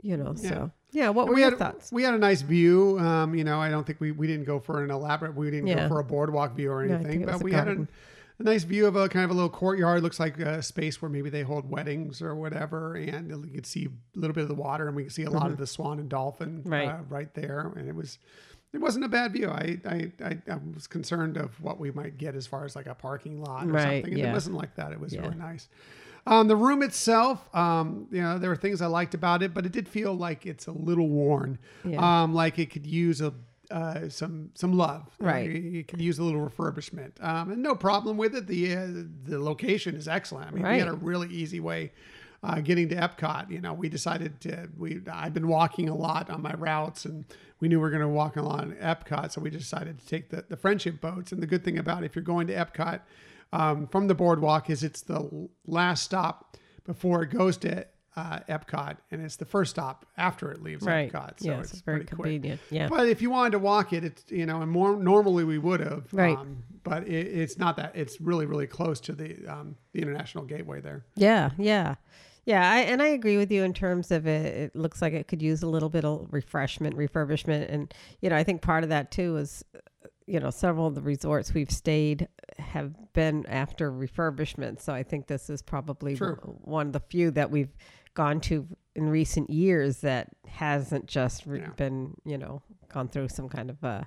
[0.00, 0.34] you know.
[0.38, 0.48] Yeah.
[0.48, 1.10] So Yeah.
[1.10, 1.92] What were we your had thoughts?
[1.92, 2.98] we had a nice view.
[2.98, 5.34] Um, you know, I don't think we, we didn't go for an elaborate.
[5.34, 5.82] We didn't Yeah.
[5.82, 7.86] go for a boardwalk view or anything, was but we had a,
[8.38, 10.02] a nice view of a kind of a little courtyard.
[10.02, 13.86] Looks like a space where maybe they hold weddings or whatever, and you could see
[13.86, 15.98] a little bit of the water, and we could see a lot of the swan
[15.98, 16.68] and dolphin Mm-hmm.
[16.72, 16.88] Right.
[16.88, 18.18] uh, right there, and it was.
[18.72, 19.48] It wasn't a bad view.
[19.48, 22.86] I, I, I, I was concerned of what we might get as far as like
[22.86, 24.04] a parking lot or Right, something.
[24.12, 24.30] And yeah.
[24.30, 24.92] it wasn't like that.
[24.92, 25.22] It was Yeah.
[25.22, 25.68] really nice.
[26.26, 29.64] Um, the room itself, um, you know, there were things I liked about it, but
[29.64, 31.58] it did feel like it's a little worn.
[31.84, 32.22] Yeah.
[32.22, 33.32] Um, like it could use a
[33.70, 35.08] uh, some some love.
[35.18, 35.48] Right.
[35.48, 37.22] Uh, you could use a little refurbishment.
[37.22, 38.46] Um, and no problem with it.
[38.46, 38.88] The uh,
[39.24, 40.48] the location is excellent.
[40.48, 41.92] I mean, we had a really easy way.
[42.42, 44.68] Uh, getting to Epcot, you know, we decided to.
[44.76, 47.24] We I've been walking a lot on my routes, and
[47.60, 50.06] we knew we were going to walk a lot on Epcot, so we decided to
[50.06, 51.32] take the the friendship boats.
[51.32, 53.00] And the good thing about if you're going to Epcot
[53.52, 58.96] um, from the boardwalk is it's the last stop before it goes to uh, Epcot,
[59.10, 61.12] and it's the first stop after it leaves Right.
[61.12, 61.40] Epcot.
[61.40, 61.60] So yeah.
[61.60, 62.24] it's, It's, very pretty quick.
[62.24, 62.60] convenient.
[62.70, 62.88] Yeah.
[62.88, 65.80] But if you wanted to walk it, it's you know, and more normally we would
[65.80, 66.36] have, Right.
[66.36, 67.92] Um, but it, it's not that.
[67.94, 71.04] It's really really close to the um, the international gateway there.
[71.14, 71.96] Yeah, yeah.
[72.46, 74.54] Yeah, I, and I agree with you in terms of it.
[74.54, 78.36] It looks like it could use a little bit of refreshment, refurbishment, and you know,
[78.36, 79.64] I think part of that too is,
[80.26, 84.80] you know, several of the resorts we've stayed have been after refurbishment.
[84.80, 86.36] So I think this is probably True.
[86.62, 87.74] one of the few that we've
[88.14, 91.70] gone to in recent years that hasn't just re- Yeah.
[91.76, 94.06] been, you know, gone through some kind of a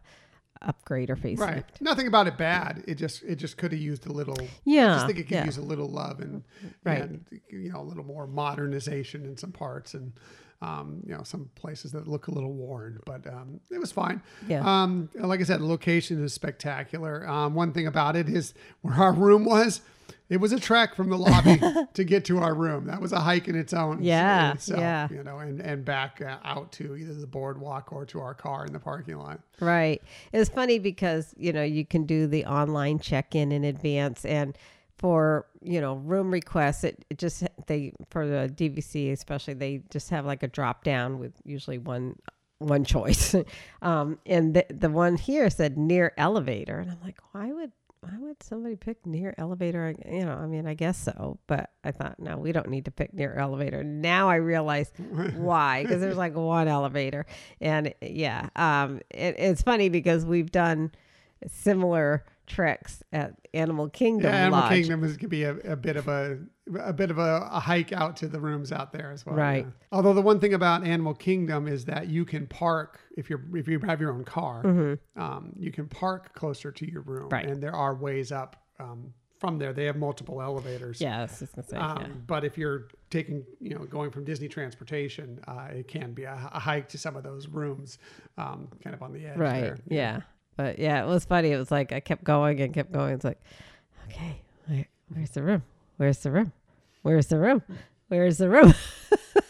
[0.61, 1.39] upgrade or facelift.
[1.39, 1.65] Right.
[1.81, 2.83] Nothing about it bad.
[2.85, 4.35] It just it just could have used a little.
[4.65, 5.45] Yeah, I just think it could yeah.
[5.45, 6.43] use a little love and
[6.83, 7.01] Right.
[7.01, 10.13] and you know a little more modernization in some parts and.
[10.61, 14.21] Um, you know, some places that look a little worn, but um, it was fine.
[14.45, 14.61] Yeah.
[14.65, 17.25] Um, like I said, the location is spectacular.
[17.29, 19.79] Um, one thing about it is where our room was,
[20.29, 21.59] it was a trek from the lobby
[21.93, 22.85] to get to our room.
[22.85, 24.03] That was a hike in its own.
[24.03, 25.07] Yeah, itself, yeah.
[25.09, 28.65] You know, and and back uh, out to either the boardwalk or to our car
[28.65, 29.39] in the parking lot.
[29.59, 30.01] Right.
[30.31, 34.55] It's funny because, you know, you can do the online check in in advance and
[34.99, 40.09] for, you know, room requests, it, it just, they, for the DVC especially, they just
[40.09, 42.17] have like a drop down with usually one,
[42.59, 43.33] one choice.
[43.81, 46.79] um, and the, the one here said near elevator.
[46.79, 49.95] And I'm like, why would, why would somebody pick near elevator?
[50.05, 52.91] You know, I mean, I guess so, but I thought, no, we don't need to
[52.91, 53.83] pick near elevator.
[53.83, 54.91] Now I realize
[55.35, 57.25] why, because there's like one elevator,
[57.59, 60.91] and yeah, um, it, it's funny because we've done
[61.47, 64.71] similar treks at Animal Kingdom Yeah, Animal Lodge.
[64.73, 66.39] Kingdom is gonna be a, a bit of a
[66.83, 69.35] a bit of a, a hike out to the rooms out there as well.
[69.35, 69.65] Right.
[69.65, 69.71] yeah.
[69.91, 73.67] Although the one thing about Animal Kingdom is that you can park if you're if
[73.67, 77.33] you have your own car, um, you can park closer to your room, Mm-hmm.
[77.33, 77.45] Right.
[77.47, 79.71] and there are ways up um, from there.
[79.73, 80.99] They have multiple elevators.
[81.01, 81.77] Yeah, I was just gonna say.
[81.77, 82.07] Um, yeah.
[82.27, 86.49] But if you're taking, you know, going from Disney transportation, uh, it can be a,
[86.53, 87.97] a hike to some of those rooms,
[88.37, 89.37] um, kind of on the edge.
[89.37, 89.61] Right.
[89.61, 89.77] There.
[89.87, 90.21] Yeah.
[90.59, 91.51] But yeah, it was funny.
[91.53, 93.13] It was like I kept going and kept going.
[93.13, 93.39] It's like,
[94.09, 95.63] okay, where, where's the room?
[95.95, 96.51] Where's the room?
[97.01, 97.63] Where's the room?
[98.09, 98.73] Where's the room?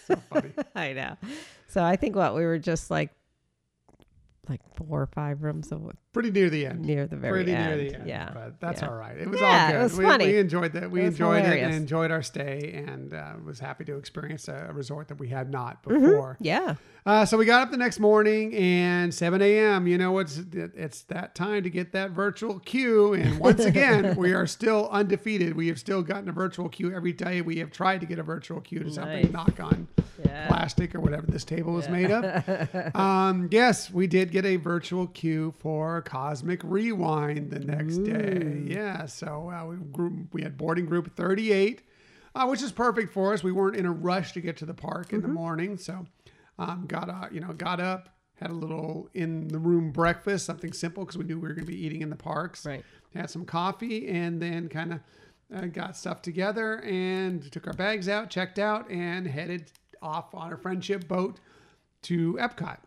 [0.06, 0.52] So funny.
[0.76, 1.18] I know.
[1.68, 3.10] So I think what we were just like,
[4.48, 6.86] like four or five rooms of Pretty near the end.
[6.86, 7.66] near the very pretty end.
[7.82, 8.08] near the end.
[8.08, 8.30] Yeah.
[8.32, 8.88] but that's yeah.
[8.90, 9.18] all right.
[9.18, 9.82] It was Yeah, all it good.
[9.84, 10.26] was we, funny.
[10.28, 10.92] we enjoyed that.
[10.92, 14.70] We It enjoyed it and enjoyed our stay, and uh, was happy to experience a,
[14.74, 16.06] resort that we had not Mm-hmm.
[16.06, 16.38] before.
[16.40, 16.76] Yeah.
[17.06, 19.88] Uh, so we got up the next morning, and 7 a.m.
[19.88, 24.34] You know, it's it's that time to get that virtual queue, and once again, we
[24.34, 25.56] are still undefeated.
[25.56, 27.42] We have still gotten a virtual queue every day.
[27.42, 29.88] We have tried to get a virtual queue to something knock on
[30.24, 30.48] Yeah.
[30.48, 32.96] plastic or whatever this table is made of.
[32.96, 38.64] um, yes, we did get a virtual queue for Cosmic Rewind the next day.
[38.68, 41.82] Yeah, so uh, we grew, we had boarding group 38,
[42.36, 43.42] uh, which is perfect for us.
[43.42, 46.06] We weren't in a rush to get to the park in the morning, so
[46.60, 48.10] um, got uh, you know got up.
[48.36, 51.66] Had a little in the room breakfast, something simple because we knew we were going
[51.66, 52.66] to be eating in the parks.
[52.66, 52.86] Right.
[53.14, 55.00] Had some coffee and then kind of
[55.54, 59.70] uh, got stuff together and took our bags out, checked out, and headed
[60.02, 61.42] off on a friendship boat
[62.04, 62.78] to Epcot.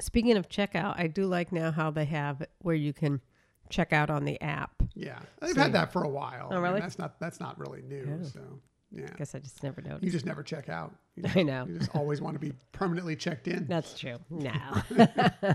[0.00, 3.20] Speaking of checkout, I do like now how they have where you can
[3.68, 4.72] check out on the app.
[4.94, 6.48] Yeah, they've So- had that for a while.
[6.50, 6.80] Oh, I mean, really?
[6.80, 8.24] that's not that's not really new.
[8.24, 8.40] So
[8.94, 9.98] yeah, I guess I just never know.
[10.00, 10.94] you just never check out.
[11.16, 11.66] You, I know.
[11.68, 13.66] you just always want to be permanently checked in.
[13.66, 14.18] That's true.
[14.30, 14.52] No.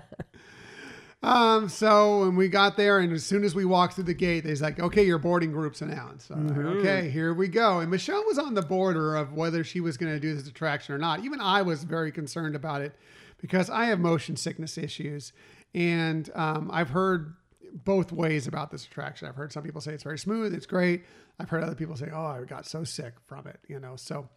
[1.22, 4.46] Um, so when we got there, and as soon as we walked through the gate,
[4.46, 6.78] they's like, "Okay, your boarding group's announced." So, I'm like, Mm-hmm.
[6.80, 7.80] okay, here we go.
[7.82, 10.96] And Michelle was on the border of whether she was going to do this attraction
[10.96, 11.26] or not.
[11.26, 12.96] Even I was very concerned about it
[13.42, 15.34] because I have motion sickness issues,
[15.76, 17.34] and um, I've heard
[17.74, 19.28] both ways about this attraction.
[19.28, 21.04] I've heard some people say it's very smooth, it's great.
[21.40, 23.96] I've heard other people say, "Oh, I got so sick from it," you know.
[23.96, 24.30] So.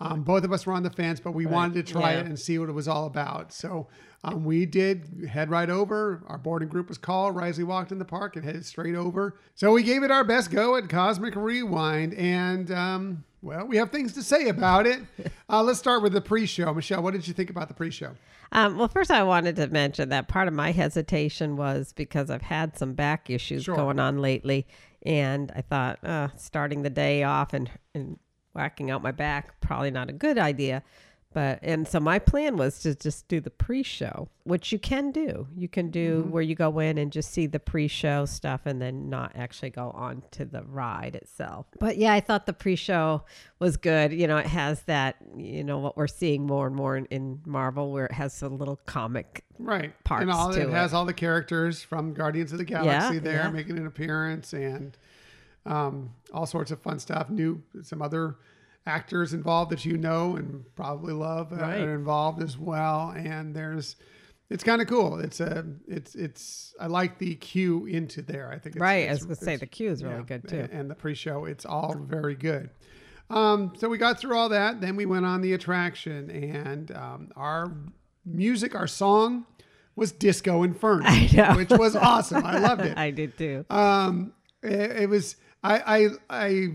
[0.00, 2.20] Um, both of us were on the fence, but we wanted to try Yeah.
[2.20, 3.52] it and see what it was all about.
[3.52, 3.86] So
[4.24, 6.24] um, we did head right over.
[6.26, 7.36] Our boarding group was called.
[7.36, 9.36] Risley walked in the park and headed straight over.
[9.54, 13.92] So we gave it our best go at Cosmic Rewind, and um, well, we have
[13.92, 15.00] things to say about it.
[15.48, 16.72] Uh, let's start with the pre-show.
[16.72, 18.12] Michelle, what did you think about the pre-show?
[18.52, 22.40] Um, well, first, I wanted to mention that part of my hesitation was because I've
[22.40, 23.76] had some back issues Sure.
[23.76, 24.66] going on lately,
[25.04, 28.18] and I thought uh, starting the day off and, and
[28.52, 30.82] whacking out my back probably not a good idea.
[31.34, 35.46] But and so my plan was to just do the pre-show, which you can do.
[35.56, 36.30] You can do mm-hmm.
[36.30, 39.90] where you go in and just see the pre-show stuff, and then not actually go
[39.92, 41.66] on to the ride itself.
[41.80, 43.24] But yeah, I thought the pre-show
[43.58, 44.12] was good.
[44.12, 47.40] You know, it has that you know what we're seeing more and more in, in
[47.46, 49.44] Marvel, where it has a little comic.
[49.58, 49.92] Right.
[50.04, 50.70] Parts and all, it it.
[50.70, 53.50] has all the characters from Guardians of the Galaxy there yeah.
[53.50, 54.98] making an appearance and
[55.66, 57.30] um, all sorts of fun stuff.
[57.30, 58.36] New some other
[58.86, 61.80] actors involved that you know and probably love Right.
[61.80, 63.10] are involved as well.
[63.16, 63.96] And there's
[64.50, 65.18] it's kind of cool.
[65.18, 68.48] It's a it's it's I like the queue into there.
[68.50, 70.68] I think it's, Right, I was gonna say the queue is really yeah, good too.
[70.70, 72.70] And, the pre-show, it's all very good.
[73.30, 74.80] Um, so we got through all that.
[74.80, 77.72] Then we went on the attraction, and um, our
[78.26, 79.46] music, our song,
[79.96, 81.08] was Disco Inferno,
[81.56, 82.44] which was awesome.
[82.44, 82.98] I loved it.
[82.98, 83.64] I did too.
[83.70, 86.68] Um, it, it was I I I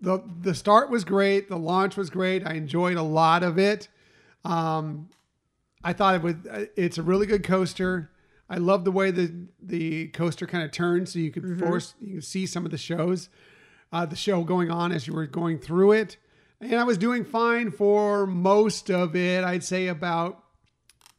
[0.00, 1.48] the the start was great.
[1.48, 2.46] The launch was great.
[2.46, 3.88] I enjoyed a lot of it.
[4.44, 5.08] Um,
[5.82, 6.46] I thought it would.
[6.50, 8.10] uh, It's a really good coaster.
[8.48, 12.12] I love the way the the coaster kind of turns, so you could force you
[12.12, 13.30] can see some of the shows,
[13.92, 16.18] uh, the show going on as you were going through it.
[16.60, 19.44] And I was doing fine for most of it.
[19.44, 20.42] I'd say about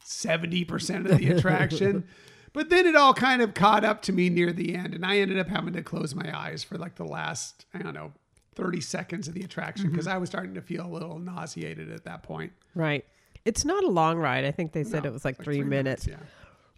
[0.04, 2.06] seventy percent of the attraction.
[2.56, 5.18] But then it all kind of caught up to me near the end, and I
[5.18, 8.12] ended up having to close my eyes for like the last, I don't know,
[8.54, 12.04] 30 seconds of the attraction because I was starting to feel a little nauseated at
[12.04, 12.52] that point.
[12.74, 13.04] Right.
[13.44, 14.46] It's not a long ride.
[14.46, 16.06] I think they said No, it was like, like three, minutes.
[16.06, 16.16] Yeah.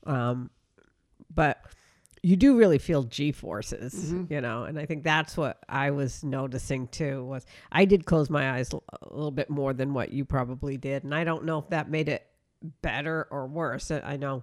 [0.04, 0.50] Um,
[1.32, 1.62] but
[2.24, 4.32] you do really feel G forces, Mm-hmm.
[4.32, 7.24] you know, and I think that's what I was noticing too.
[7.24, 10.76] Was I did close my eyes l- a little bit more than what you probably
[10.76, 12.26] did, and I don't know if that made it
[12.82, 13.92] better or worse.
[13.92, 14.42] I I know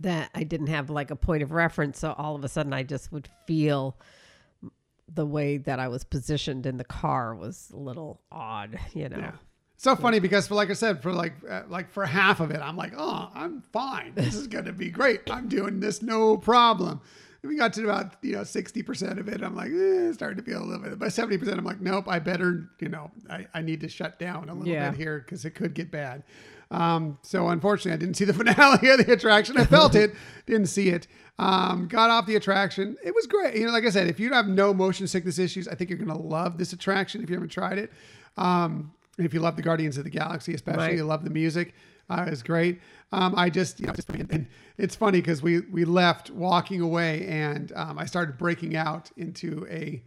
[0.00, 2.82] that I didn't have like a point of reference, so all of a sudden I
[2.82, 3.96] just would feel
[5.12, 9.18] the way that I was positioned in the car was a little odd, you know.
[9.18, 9.32] Yeah.
[9.78, 12.60] So funny because for like I said, for like uh, like for half of it,
[12.60, 14.12] I'm like, oh, I'm fine.
[14.14, 15.30] This is gonna be great.
[15.30, 17.00] I'm doing this no problem.
[17.42, 19.42] And we got to about you know sixty percent of it.
[19.42, 20.98] I'm like, eh, starting to feel a little bit.
[20.98, 22.06] By seventy percent, I'm like, nope.
[22.08, 24.90] I better you know I, I need to shut down a little Yeah.
[24.90, 26.24] bit here because it could get bad.
[26.70, 29.56] Um, so unfortunately, I didn't see the finale of the attraction.
[29.56, 30.14] I felt it,
[30.46, 31.06] didn't see it.
[31.38, 32.96] Um, got off the attraction.
[33.04, 33.56] It was great.
[33.56, 35.98] You know, like I said, if you have no motion sickness issues, I think you're
[35.98, 37.92] gonna love this attraction if you haven't tried it.
[38.36, 40.94] Um, if you love the Guardians of the Galaxy, especially, Right.
[40.96, 41.74] you love the music.
[42.08, 42.80] Uh, it's great.
[43.12, 44.46] Um, I just, you know, just, and
[44.78, 49.66] it's funny because we we left walking away, and um, I started breaking out into
[49.70, 50.02] a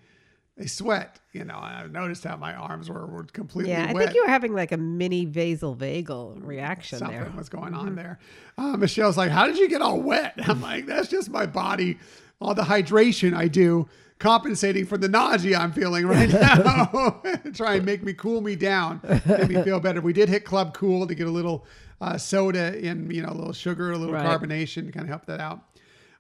[0.60, 1.20] a sweat.
[1.34, 4.04] You know, and I noticed how my arms were, were completely Yeah, I wet.
[4.06, 7.34] think you were having like a mini vasovagal reaction Something there.
[7.38, 7.88] was going Mm-hmm.
[7.88, 8.20] on there.
[8.58, 11.98] Uh, Michelle's like, "How did you get all wet?" I'm like, "That's just my body,
[12.42, 13.88] all the hydration I do."
[14.20, 17.22] Compensating for the nausea I'm feeling right now,
[17.54, 20.02] try and make me cool me down, make me feel better.
[20.02, 21.66] We did hit Club Cool to get a little
[22.02, 24.26] uh, soda and you know a little sugar, a little Right.
[24.26, 25.62] carbonation to kind of help that out.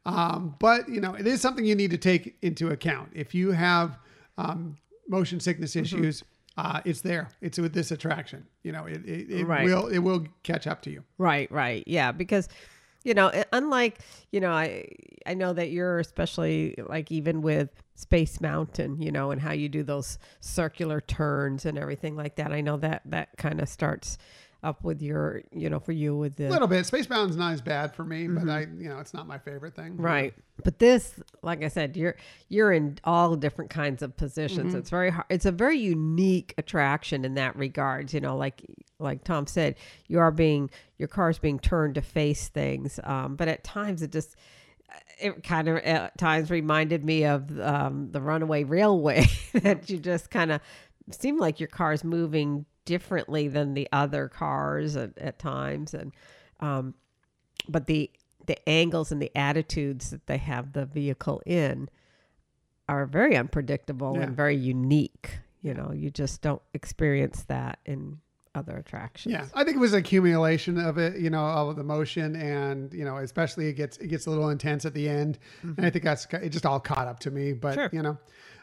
[0.05, 3.09] Um, but you know, it is something you need to take into account.
[3.13, 3.97] If you have
[4.39, 5.83] um, motion sickness Mm-hmm.
[5.85, 6.23] issues,
[6.57, 7.29] uh, it's there.
[7.41, 8.45] It's with this attraction.
[8.63, 9.65] You know, it, it, it Right.
[9.65, 11.03] will it will catch up to you.
[11.17, 11.83] Right, right.
[11.87, 12.47] Yeah, because
[13.05, 13.99] you know, unlike,
[14.31, 14.89] you know, I
[15.25, 19.69] I know that you're especially like even with Space Mountain, you know, and how you
[19.69, 22.51] do those circular turns and everything like that.
[22.51, 24.17] I know that that kind of starts
[24.61, 26.85] up with your, you know, for you with the A little bit.
[26.85, 29.75] Space Mountain's not as bad for me, but I, you know, it's not my favorite
[29.75, 29.93] thing.
[29.93, 30.05] Mm-hmm.
[30.05, 30.33] Right.
[30.63, 32.17] But this, like I said, you're
[32.49, 34.75] you're in all different kinds of positions.
[34.75, 35.25] It's very hard.
[35.29, 38.13] It's a very unique attraction in that regards.
[38.13, 38.65] You know, like
[38.99, 39.75] like Tom said,
[40.07, 42.99] you are being your car's being turned to face things.
[43.05, 44.35] Um, but at times it just
[45.21, 50.29] it kind of at times reminded me of um, the runaway railway that you just
[50.29, 50.61] kind of
[51.11, 56.11] seem like your car's moving differently than the other cars at, at times and
[56.59, 56.93] um,
[57.67, 58.09] but the
[58.47, 61.87] the angles and the attitudes that they have the vehicle in
[62.87, 64.23] are very unpredictable Yeah.
[64.23, 65.37] and very unique.
[65.61, 68.19] You know, you just don't experience that in
[68.55, 69.33] other attractions.
[69.33, 72.91] Yeah, I think it was an accumulation of it, you know, of the motion, and
[72.93, 75.91] you know, especially it gets it gets a little intense at the end, and I
[75.91, 77.53] think that's it just all caught up to me.
[77.53, 77.89] But Sure.
[77.93, 78.17] you know,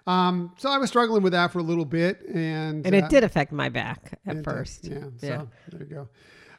[0.07, 3.09] Um, so I was struggling with that for a little bit, and And uh, it
[3.09, 4.44] did affect my back at it did.
[4.44, 4.84] first.
[4.86, 5.00] Yeah.
[5.18, 6.09] So there you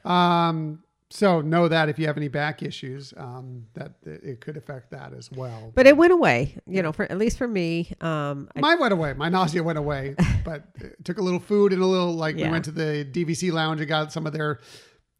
[0.05, 0.09] go.
[0.09, 4.91] Um, so know that if you have any back issues, um, that it could affect
[4.91, 5.71] that as well.
[5.73, 7.93] But it went away, you know, for at least for me.
[8.01, 9.13] Um, I, went away.
[9.13, 12.49] My nausea went away, but it took a little food and a little like we
[12.49, 14.59] went to the DVC lounge and got some of their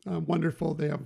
[0.05, 0.73] um, wonderful.
[0.73, 1.01] They have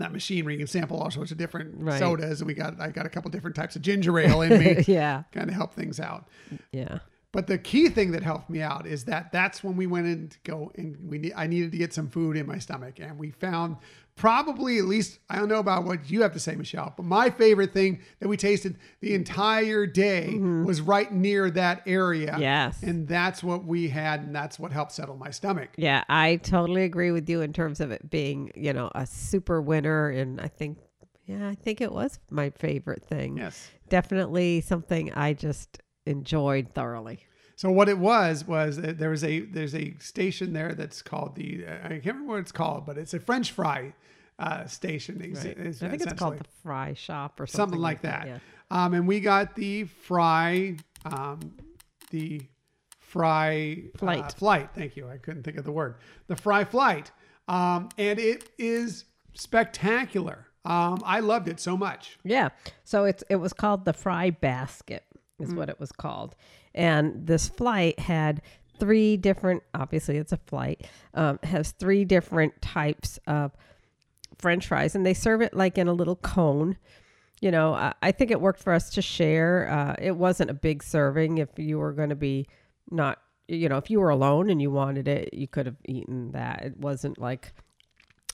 [0.00, 1.98] that machine where you can sample all sorts of different Right.
[1.98, 4.84] sodas, and we got I got a couple different types of ginger ale in me,
[4.86, 6.28] yeah, kind of help things out.
[6.72, 6.98] yeah,
[7.32, 10.28] But the key thing that helped me out is that that's when we went in
[10.28, 13.30] to go and we I needed to get some food in my stomach and we
[13.30, 13.76] found
[14.18, 17.30] probably at least I don't know about what you have to say Michelle but my
[17.30, 20.64] favorite thing that we tasted the entire day mm-hmm.
[20.64, 22.82] was right near that area Yes.
[22.82, 26.02] and that's what we had and that's what helped settle my stomach yeah.
[26.08, 30.08] I totally agree with you in terms of it being, you know, a super winner,
[30.08, 30.78] and I think,
[31.24, 33.36] yeah, I think it was my favorite thing.
[33.36, 37.20] yes Definitely something I just enjoyed thoroughly.
[37.56, 41.64] So what it was was there was a there's a station there that's called the
[41.66, 43.94] I can't remember what it's called, but it's a French fry
[44.38, 45.20] uh, station.
[45.22, 45.58] ex- Right.
[45.58, 48.26] es- I think it's called the Fry Shop or something, something like that.
[48.26, 48.38] Yeah.
[48.70, 51.40] Um, and we got the fry, um,
[52.10, 52.42] the
[53.00, 54.32] fry uh, Flight.
[54.32, 54.70] flight.
[54.74, 55.08] Thank you.
[55.08, 55.96] I couldn't think of the word.
[56.26, 57.10] The fry flight,
[57.48, 60.46] um, and it is spectacular.
[60.64, 62.18] Um, I loved it so much.
[62.24, 62.50] Yeah.
[62.84, 65.04] So it's it was called the Fry Basket
[65.40, 66.34] is what it was called.
[66.74, 68.42] And this flight had
[68.78, 73.52] three different obviously it's a flight um, has three different types of
[74.38, 76.76] french fries and they serve it like in a little cone
[77.40, 80.54] you know i, I think it worked for us to share uh, it wasn't a
[80.54, 82.46] big serving if you were going to be
[82.90, 83.18] not
[83.48, 86.62] you know if you were alone and you wanted it you could have eaten that
[86.64, 87.52] it wasn't like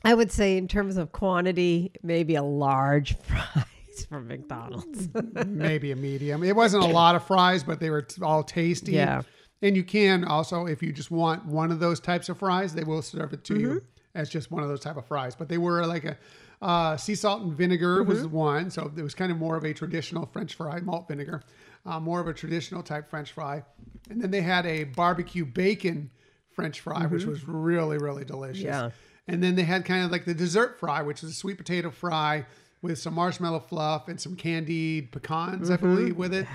[0.07, 5.09] I would say, in terms of quantity, maybe a large fries from McDonald's.
[5.47, 6.45] Maybe a medium.
[6.45, 8.93] It wasn't a lot of fries, but they were t- all tasty.
[8.93, 9.23] Yeah.
[9.63, 12.85] And you can also, if you just want one of those types of fries, they
[12.85, 13.63] will serve it to Mm-hmm.
[13.63, 13.83] you
[14.15, 15.35] as just one of those type of fries.
[15.35, 16.17] But they were like a
[16.62, 18.09] uh, sea salt and vinegar Mm-hmm.
[18.09, 21.43] was one, so it was kind of more of a traditional French fry, malt vinegar,
[21.85, 23.62] uh, more of a traditional type French fry.
[24.11, 26.11] And then they had a barbecue bacon
[26.51, 28.62] French fry, which was really really delicious.
[28.65, 28.85] Mm-hmm.
[28.87, 28.91] Yeah.
[29.27, 31.91] And then they had kind of like the dessert fry, which is a sweet potato
[31.91, 32.45] fry
[32.83, 36.47] with some marshmallow fluff and some candied pecans, I believe, with it.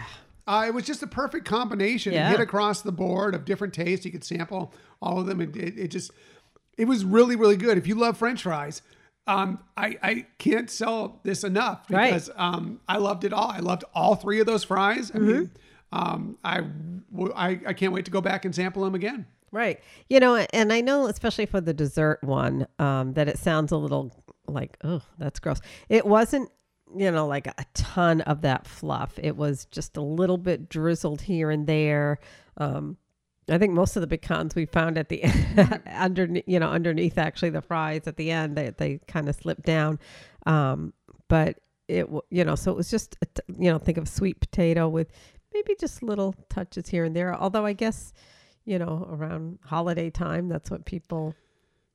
[0.48, 2.14] Uh, it was just a perfect combination.
[2.14, 2.24] It Mm-hmm.
[2.26, 2.30] Yeah.
[2.32, 4.06] hit across the board of different tastes.
[4.06, 5.42] You could sample all of them.
[5.42, 6.12] It, it, it just,
[6.80, 7.78] it was really, really good.
[7.78, 8.82] If you love French fries,
[9.28, 12.08] um, I, I can't sell this enough Right.
[12.08, 13.50] because um, I loved it all.
[13.52, 15.12] I loved all three of those fries.
[15.14, 15.52] I mean,
[15.94, 15.98] Mm-hmm.
[15.98, 16.62] um, I,
[17.36, 19.26] I, I can't wait to go back and sample them again.
[19.52, 19.80] right.
[20.10, 23.78] You know, and I know, especially for the dessert one, um, that it sounds a
[23.78, 24.12] little
[24.48, 25.60] like, oh, that's gross.
[25.90, 26.50] It wasn't,
[26.98, 29.20] you know, like a ton of that fluff.
[29.22, 32.18] It was just a little bit drizzled here and there.
[32.58, 32.98] Um,
[33.50, 35.24] I think most of the pecans we found at the
[35.88, 39.64] underneath, you know, underneath actually the fries at the end, they, they kind of slipped
[39.64, 40.00] down.
[40.46, 40.94] Um,
[41.28, 44.40] but it, you know, so it was just, a t- you know, think of sweet
[44.40, 45.12] potato with
[45.54, 47.36] maybe just little touches here and there.
[47.36, 48.14] Although I guess,
[48.66, 51.34] you know, around holiday time, that's what people,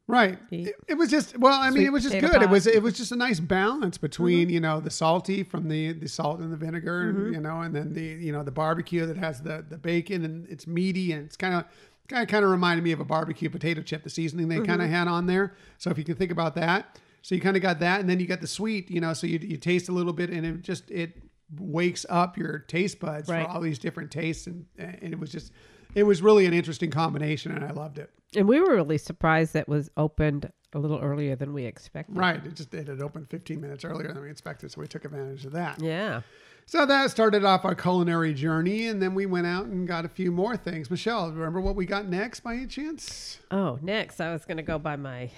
[0.07, 0.39] Right.
[0.51, 2.25] It, it was just well, I mean, it was just good.
[2.25, 2.39] It pie.
[2.41, 2.51] Mm-hmm.
[2.53, 6.09] was it was just a nice balance between you know the salty from the the
[6.09, 9.17] salt and the vinegar, and, you know, and then the you know the barbecue that
[9.17, 11.65] has the the bacon and it's meaty and it's kind of
[12.09, 14.67] kind of kind of reminded me of a barbecue potato chip, the seasoning they Mm-hmm.
[14.67, 15.55] kind of had on there.
[15.79, 18.21] So if you can think about that, so you kind of got that, and then
[18.21, 20.61] you got the sweet, you know, so you you taste a little bit, and it
[20.61, 21.15] just it
[21.59, 23.47] wakes up your taste buds Right.
[23.47, 25.51] for all these different tastes, and and it was just.
[25.95, 28.11] It was really an interesting combination, and I loved it.
[28.37, 32.17] And we were really surprised that was opened a little earlier than we expected.
[32.17, 32.45] Right.
[32.45, 35.45] It just it had opened 15 minutes earlier than we expected, so we took advantage
[35.45, 35.81] of that.
[35.81, 36.23] Yeah.
[36.67, 40.09] So that started off our culinary journey, and then we went out and got a
[40.09, 40.91] few more things.
[40.91, 43.39] Michelle, remember what we got next by any chance?
[43.51, 45.31] Oh, next I was going to go by my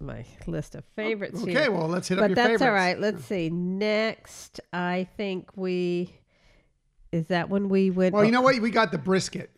[0.00, 1.40] my list of favorites.
[1.42, 1.70] Okay, here.
[1.70, 2.62] well let's hit up but your that's favorites.
[2.62, 3.00] all right.
[3.00, 3.48] Let's see.
[3.50, 6.14] Next, I think we
[7.10, 8.14] is that when we went.
[8.14, 8.60] Well, you know what?
[8.60, 9.50] We got the brisket.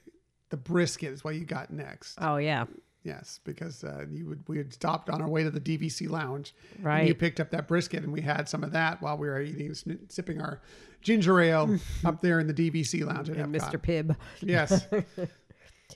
[0.51, 2.18] The brisket is what you got next.
[2.20, 2.66] Oh yeah,
[3.07, 6.53] Yes, because uh, you would we had stopped on our way to the DVC lounge.
[6.84, 9.40] and you picked up that brisket, and we had some of that while we were
[9.40, 9.72] eating,
[10.09, 10.61] sipping our
[11.03, 13.61] ginger ale up there in the DVC lounge and Epcot.
[13.61, 13.78] Mr.
[13.80, 14.16] Pibb.
[14.40, 14.86] Yes.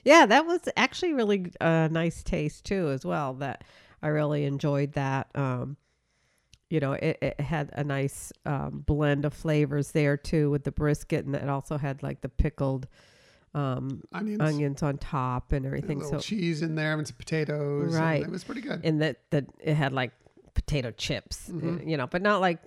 [0.05, 3.33] Yeah, that was actually really uh, nice taste too, as well.
[3.33, 3.65] That
[4.01, 5.27] I really enjoyed that.
[5.35, 5.75] Um,
[6.69, 10.71] you know, it, it had a nice um, blend of flavors there too with the
[10.71, 12.87] brisket, and it also had like the pickled
[13.53, 14.41] um, Onions.
[14.41, 15.99] onions on top and A everything.
[15.99, 17.93] little So cheese in there and some potatoes.
[17.93, 18.21] and Right.
[18.21, 18.81] it was pretty good.
[18.83, 20.11] and that that it had like
[20.53, 21.87] potato chips, uh, Mm-hmm.
[21.89, 22.59] you know, but not like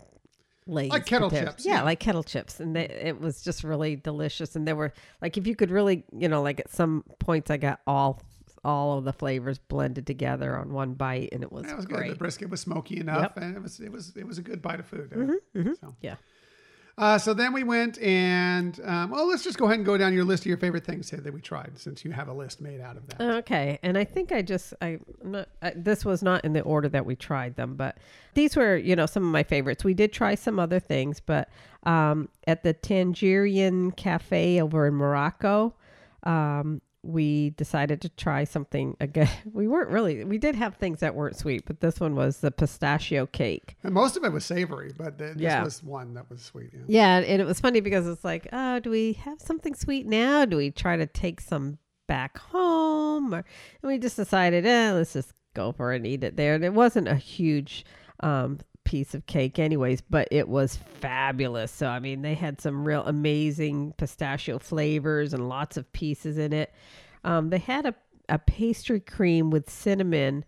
[0.67, 1.55] Lay's Like kettle potatoes.
[1.55, 1.83] chips, Yeah, yeah.
[1.83, 4.57] like kettle chips, and they, it was just really delicious.
[4.57, 7.57] And there were like if you could really, you know, like at some points I
[7.59, 8.23] got all
[8.65, 11.97] all of the flavors blended together on one bite, and it was, That was good.
[11.99, 12.11] great.
[12.13, 14.81] The brisket was smoky enough, and it was it was it was a good bite
[14.81, 15.13] of food.
[15.55, 15.95] uh, So.
[16.01, 16.15] Yeah.
[16.97, 20.13] Uh, so then we went and um, well, let's just go ahead and go down
[20.13, 22.61] your list of your favorite things here that we tried, since you have a list
[22.61, 23.21] made out of that.
[23.21, 26.89] Okay, and I think I just I not I, this was not in the order
[26.89, 27.99] that we tried them, but
[28.35, 29.83] these were you know some of my favorites.
[29.83, 31.49] We did try some other things, but
[31.83, 35.75] um, at the Tangierine Cafe over in Morocco,
[36.23, 39.29] um, we decided to try something again.
[39.53, 42.51] We weren't really we did have things that weren't sweet, but this one was the
[42.51, 43.77] pistachio cake.
[43.83, 45.63] And most of it was savory, but th- this Yeah.
[45.65, 46.71] was one that was sweet.
[46.73, 46.81] Yeah.
[47.21, 50.45] Yeah, and it was funny because it's like, oh, do we have something sweet now?
[50.45, 51.79] Do we try to take some
[52.09, 53.35] back home?
[53.35, 53.39] Or,
[53.83, 56.55] and we just decided, eh, let's just go for it and eat it there.
[56.55, 57.85] And it wasn't a huge
[58.21, 61.73] um, piece of cake, anyways, but it was fabulous.
[61.73, 66.53] So, I mean, they had some real amazing pistachio flavors and lots of pieces in
[66.53, 66.73] it.
[67.25, 67.95] Um, they had a,
[68.29, 70.45] a pastry cream with cinnamon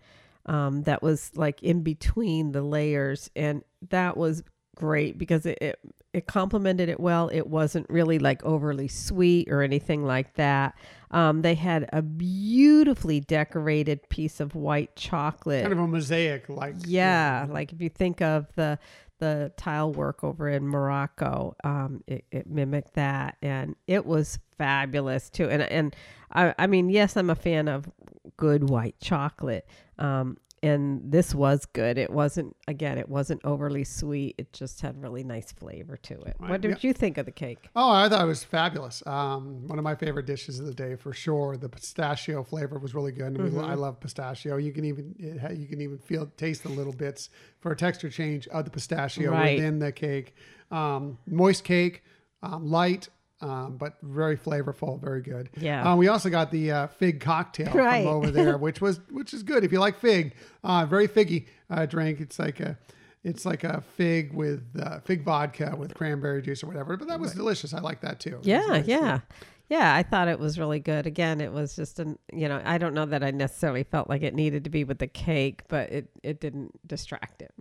[0.47, 4.43] um, that was like in between the layers, and that was
[4.77, 5.81] great because it, it
[6.13, 7.29] it complemented it well.
[7.29, 10.75] It wasn't really like overly sweet or anything like that.
[11.11, 15.63] Um, they had a beautifully decorated piece of white chocolate.
[15.63, 18.79] Kind of a mosaic, like yeah, like if you think of the
[19.19, 25.31] the tile work over in Morocco, um, it, it mimicked that, and it was fabulous
[25.31, 25.49] too.
[25.49, 25.97] And and
[26.33, 27.91] I, I mean, yes, I'm a fan of
[28.37, 29.67] good white chocolate,
[29.99, 31.99] um, and this was good.
[31.99, 34.35] It wasn't again, it wasn't overly sweet.
[34.39, 36.37] It just had really nice flavor to it.
[36.39, 36.77] Right, What did yeah.
[36.81, 37.69] you think of the cake?
[37.77, 39.03] Oh, I thought it was fabulous.
[39.07, 41.57] Um, one of my favorite dishes of the day for sure.
[41.57, 43.35] The pistachio flavor was really good.
[43.35, 43.61] Mm-hmm.
[43.61, 44.57] I love pistachio.
[44.57, 47.31] You can even it, you can even feel taste the little bits
[47.61, 49.57] for a texture change of the pistachio Right.
[49.57, 50.35] within the cake.
[50.71, 52.03] Um, moist cake,
[52.43, 53.09] um, light.
[53.43, 55.51] Um, but very flavorful, very good.
[55.59, 55.93] Yeah.
[55.93, 58.05] Uh, we also got the uh, fig cocktail Right.
[58.05, 60.35] from over there, which was which is good if you like fig.
[60.65, 62.21] Uh, very figgy uh, drink.
[62.21, 62.79] It's like a
[63.25, 66.97] it's like a fig with uh, fig vodka with cranberry juice or whatever.
[66.97, 67.75] But that was delicious.
[67.75, 68.39] I like that too.
[68.43, 68.87] Yeah, nice.
[68.87, 69.21] yeah.
[69.69, 71.07] Yeah, I thought it was really good.
[71.09, 74.23] Again, it was just an, you know, I don't know that I necessarily felt like
[74.23, 77.53] it needed to be with the cake, but it it didn't distract it.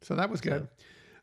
[0.00, 0.68] So that was good.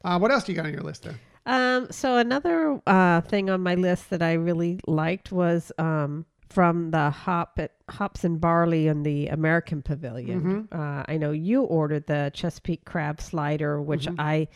[0.04, 1.16] Uh, what else do you got on your list there?
[1.46, 6.92] Um, so another uh, thing on my list that I really liked was um, from
[6.92, 10.68] the hop at hops and barley in the American Pavilion.
[10.72, 14.48] Uh, I know you ordered the Chesapeake crab slider, which I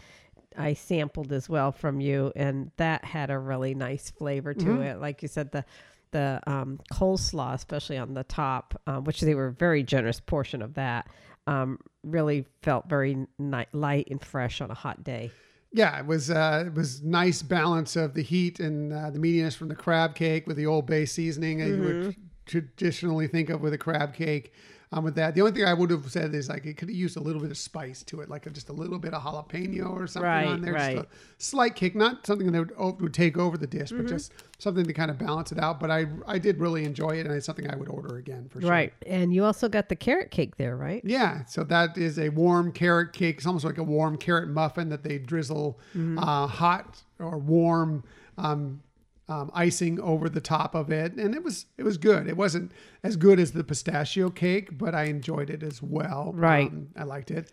[0.57, 5.01] I sampled as well from you, and that had a really nice flavor to it.
[5.01, 5.65] Like you said, the
[6.11, 10.61] the um, coleslaw, especially on the top, um, which they were a very generous portion
[10.61, 11.07] of that,
[11.47, 15.31] um, really felt very ni- light and fresh on a hot day.
[15.75, 19.57] Yeah, it was uh, it was nice balance of the heat and uh, the meatiness
[19.57, 22.15] from the crab cake with the Old Bay seasoning that you would
[22.45, 24.53] traditionally think of with a crab cake.
[24.95, 26.95] Um, with that, the only thing I would have said is like it could have
[26.95, 29.91] used a little bit of spice to it, like just a little bit of jalapeno
[29.91, 30.95] or something Right, on there, right.
[30.95, 34.03] just a slight kick, not something that would, would take over the dish, Mm-hmm.
[34.03, 35.81] but just something to kind of balance it out.
[35.81, 38.61] But I I did really enjoy it, and it's something I would order again for
[38.61, 38.69] sure.
[38.69, 38.93] Right.
[39.05, 41.01] And you also got the carrot cake there, right?
[41.03, 43.35] Yeah, so that is a warm carrot cake.
[43.37, 45.77] It's almost like a warm carrot muffin that they drizzle
[46.17, 48.03] uh, hot or warm
[48.37, 48.81] um,
[49.27, 52.27] um, icing over the top of it, and it was it was good.
[52.27, 52.71] It wasn't
[53.03, 56.31] as good as the pistachio cake, but I enjoyed it as well.
[56.35, 56.67] Right.
[56.67, 57.51] Um, I liked it.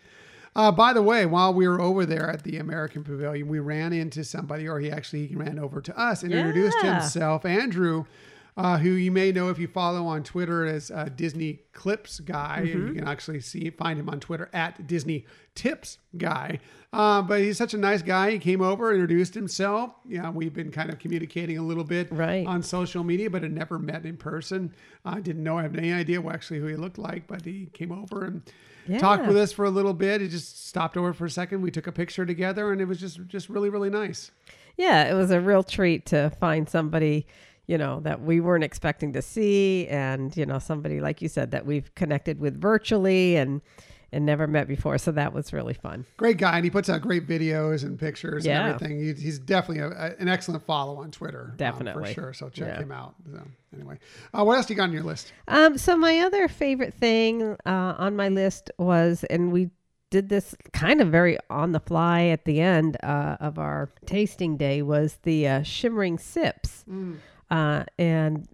[0.55, 3.95] Uh, by the way, while we were over there at the American Pavilion, we ran
[3.95, 8.05] into somebody, or he actually ran over to us and introduced himself, Andrew,
[8.57, 12.59] uh, who you may know if you follow on Twitter as uh, Disney Clips Guy.
[12.59, 12.87] And Mm-hmm.
[12.89, 15.25] you can actually see find him on Twitter at Disney
[15.55, 16.59] Tips Guy.
[16.93, 18.33] Uh, but he's such a nice guy.
[18.33, 19.93] He came over, introduced himself.
[20.07, 22.47] Yeah, we've been kind of communicating a little bit Right.
[22.47, 24.75] on social media, but had never met in person.
[25.05, 27.91] I didn't know, I have any idea actually who he looked like, but he came
[27.93, 28.43] over and
[29.01, 30.21] talked with us for a little bit.
[30.21, 31.63] He just stopped over for a second.
[31.63, 34.31] We took a picture together, and it was just just really really nice.
[34.77, 37.27] Yeah, it was a real treat to find somebody,
[37.67, 41.51] you know, that we weren't expecting to see and, you know, somebody like you said
[41.53, 43.61] that we've connected with virtually and
[44.15, 44.99] and never met before.
[44.99, 46.05] So that was really fun.
[46.19, 48.67] Great guy, and he puts out great videos and pictures Yeah.
[48.67, 48.99] and everything.
[49.01, 52.09] He, he's definitely a, a- an excellent follow on Twitter, um, Definitely.
[52.13, 52.33] for sure.
[52.35, 52.83] So check Yeah.
[52.83, 53.15] him out.
[53.33, 53.41] So
[53.75, 53.99] anyway,
[54.39, 55.33] uh, what else do you got on your list?
[55.49, 59.71] Um, so my other favorite thing uh, on my list was, and we
[60.11, 64.59] did this kind of very on the fly at the end uh, of our tasting
[64.59, 66.85] day, was the uh, shimmering sips,
[67.53, 68.49] uh, and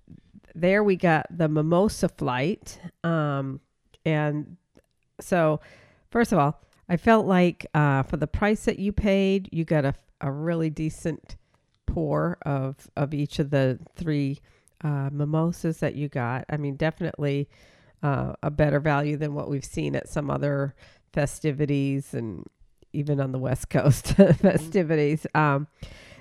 [0.54, 3.60] there we got the mimosa flight, um,
[4.04, 4.56] and
[5.20, 5.60] so
[6.10, 6.60] first of all.
[6.90, 10.70] I felt like uh, for the price that you paid, you got a, a really
[10.70, 11.36] decent
[11.88, 14.40] pour of of each of the three
[14.82, 16.44] uh, mimosas that you got.
[16.48, 17.48] I mean, definitely
[18.02, 20.74] uh, a better value than what we've seen at some other
[21.12, 22.46] festivities and
[22.92, 24.06] even on the West Coast
[24.40, 25.26] festivities.
[25.34, 25.66] Um,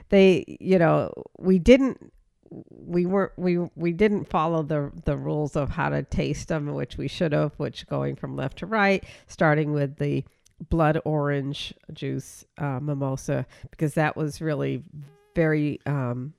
[0.09, 2.11] they, you know, we didn't
[2.69, 6.97] we weren't we we didn't follow the the rules of how to taste them which
[6.97, 10.23] we should have which going from left to right starting with the
[10.69, 14.83] blood orange juice uh, mimosa because that was really
[15.35, 16.33] very um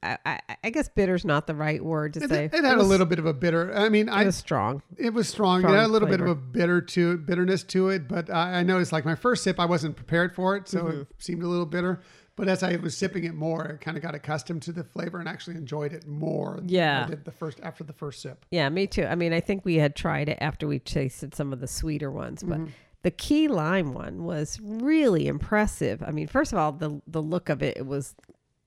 [0.00, 2.44] I, I, I guess bitter's not the right word to It, say.
[2.44, 3.74] it had was, a little bit of a bitter.
[3.74, 4.80] I mean, It I was strong.
[4.96, 5.60] it was strong.
[5.62, 8.60] strong it had a little bit of a bitter to bitterness to it, but I,
[8.60, 11.00] I noticed like my first sip, I wasn't prepared for it, so Mm-hmm.
[11.00, 12.00] it seemed a little bitter.
[12.38, 15.18] But as I was sipping it more, I kind of got accustomed to the flavor
[15.18, 16.56] and actually enjoyed it more.
[16.56, 17.04] than Yeah.
[17.04, 18.46] I did the first after the first sip.
[18.50, 19.04] Yeah, me too.
[19.04, 22.10] I mean, I think we had tried it after we tasted some of the sweeter
[22.10, 22.70] ones, but Mm-hmm.
[23.02, 26.02] the key lime one was really impressive.
[26.02, 28.14] I mean, first of all, the the look of it, it was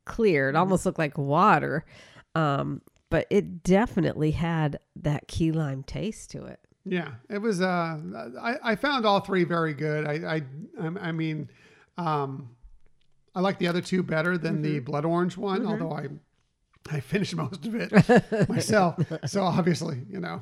[0.06, 0.48] clear.
[0.50, 0.56] Mm-hmm.
[0.58, 1.86] It almost looked like water.
[2.36, 6.60] Um, but it definitely had that key lime taste to it.
[6.86, 7.62] Yeah, it was.
[7.62, 8.00] Uh,
[8.42, 10.08] I, I found all three very good.
[10.08, 10.42] I I
[10.82, 11.50] I, I mean,
[11.98, 12.50] um,
[13.36, 14.86] I like the other two better than the Mm-hmm.
[14.86, 16.08] blood orange one, although I
[16.92, 18.96] I finished most of it myself.
[19.28, 20.42] So obviously, you know,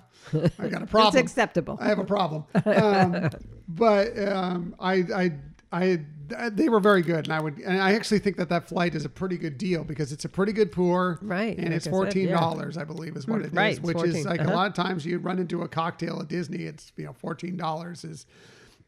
[0.57, 1.07] I got a problem.
[1.19, 1.77] It's acceptable.
[1.81, 2.45] I have a problem.
[2.65, 3.29] Um,
[3.67, 5.31] but um, I, I,
[5.71, 5.99] I,
[6.49, 9.03] they were very good, and I would, and I actually think that that flight is
[9.03, 11.89] a pretty good deal because it's a pretty good pour, Right, And like it's I
[11.89, 12.39] said, fourteen yeah.
[12.39, 14.51] dollars, I believe, is what Mm, it is, right, it's which 14, is like uh-huh.
[14.51, 17.57] a lot of times you run into a cocktail at Disney, it's you know fourteen
[17.57, 18.25] dollars is.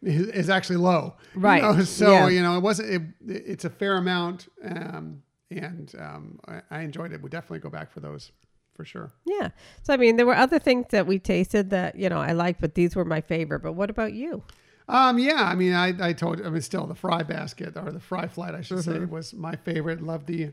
[0.04, 2.28] Is actually low, You Right, know, So yeah.
[2.30, 2.89] you know, it wasn't.
[2.89, 3.02] It,
[3.45, 5.22] it's a fair amount, um,
[5.52, 7.22] and um, I, I enjoyed it.
[7.22, 8.32] Would definitely go back for those,
[8.74, 9.12] for sure.
[9.26, 9.49] Yeah.
[9.84, 12.62] So I mean, there were other things that we tasted that you know I liked,
[12.62, 13.60] but these were my favorite.
[13.62, 14.43] But what about you?
[14.88, 17.99] Um, yeah, I mean, I, I told, I mean, still the fry basket or the
[17.99, 19.12] fry flight, I should say, Mm-hmm.
[19.14, 20.02] was my favorite.
[20.02, 20.49] Love the,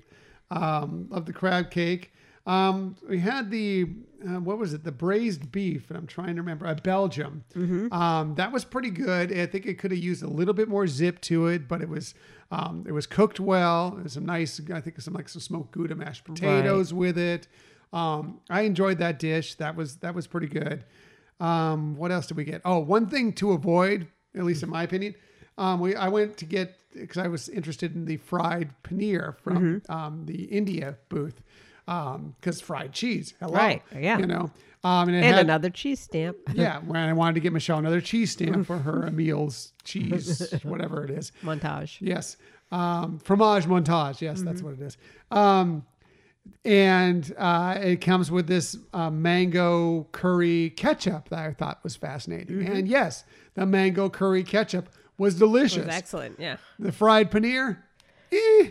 [0.51, 2.13] um, love the crab cake.
[2.49, 3.87] Um, we had the,
[4.27, 4.83] uh, what was it?
[4.83, 7.45] The braised beef, and I'm trying to remember, uh, Belgium.
[7.55, 7.93] Mm-hmm.
[7.93, 9.31] Um, that was pretty good.
[9.37, 11.89] I think it could have used a little bit more zip to it, but it
[11.91, 12.15] was,
[12.51, 13.97] um, it was cooked well.
[13.99, 17.49] It was some nice, I think some like some smoked Gouda mashed potatoes with it.
[17.93, 19.55] Um, I enjoyed that dish.
[19.57, 20.85] That was, that was pretty good.
[21.41, 22.63] Um, what else did we get?
[22.65, 25.15] Oh, one thing to avoid, at least in my opinion,
[25.59, 29.57] um, we I went to get because I was interested in the fried paneer from
[29.59, 29.93] Mm-hmm.
[29.93, 31.43] um, the India booth
[32.41, 34.19] because fried cheese, hello, Right, yeah.
[34.19, 34.51] you know,
[34.85, 36.37] um, and it And had, another cheese stamp.
[36.55, 41.05] yeah, when I wanted to get Michelle another cheese stamp for her Emil's cheese, whatever
[41.05, 41.33] it is.
[41.43, 41.97] Montage.
[42.01, 42.37] Yes.
[42.71, 44.21] Um, fromage montage.
[44.21, 44.99] Yes, that's what it is.
[45.31, 45.87] Um,
[46.65, 52.67] and uh, it comes with this uh, mango curry ketchup that I thought was fascinating.
[52.67, 53.25] And yes,
[53.55, 55.79] the mango curry ketchup was delicious.
[55.79, 56.39] It was excellent.
[56.39, 56.59] Yeah.
[56.79, 57.79] the fried paneer,
[58.33, 58.71] eh,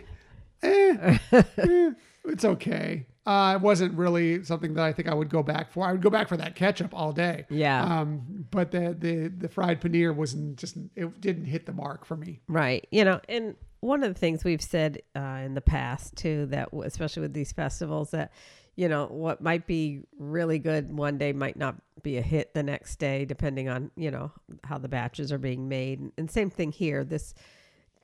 [0.62, 1.90] eh, eh,
[2.28, 3.06] it's okay.
[3.26, 5.84] Uh, it wasn't really something that I think I would go back for.
[5.86, 7.44] I would go back for that ketchup all day.
[7.50, 7.82] Yeah.
[7.82, 12.16] Um, but the the the fried paneer wasn't just it didn't hit the mark for
[12.16, 12.40] me.
[12.48, 12.86] Right.
[12.90, 16.70] You know, and one of the things we've said uh, in the past too, that
[16.84, 18.32] especially with these festivals, that
[18.76, 22.62] you know what might be really good one day might not be a hit the
[22.62, 24.32] next day, depending on you know
[24.64, 26.00] how the batches are being made.
[26.16, 27.04] And same thing here.
[27.04, 27.34] This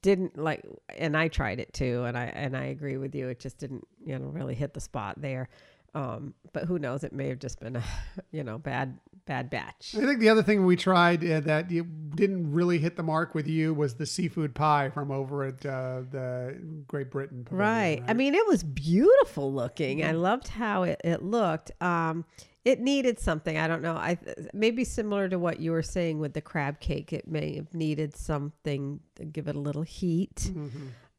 [0.05, 0.63] didn't like,
[0.99, 3.29] and I tried it too, and I and I agree with you.
[3.29, 5.49] It just didn't you know really hit the spot there.
[5.95, 7.05] Um, but who knows?
[7.05, 7.83] It may have just been a
[8.31, 9.95] you know bad bad batch.
[9.97, 13.35] I think the other thing we tried uh, that you didn't really hit the mark
[13.35, 17.45] with you was the seafood pie from over at uh, the Great Britain.
[17.45, 18.03] Pavilion, Right.
[18.07, 20.05] I mean, it was beautiful looking.
[20.05, 21.73] I loved how it, it looked.
[21.81, 22.27] Um,
[22.65, 23.59] it needed something.
[23.59, 23.95] I don't know.
[23.95, 24.19] I
[24.53, 27.13] maybe similar to what you were saying with the crab cake.
[27.13, 30.51] It may have needed something to give it a little heat.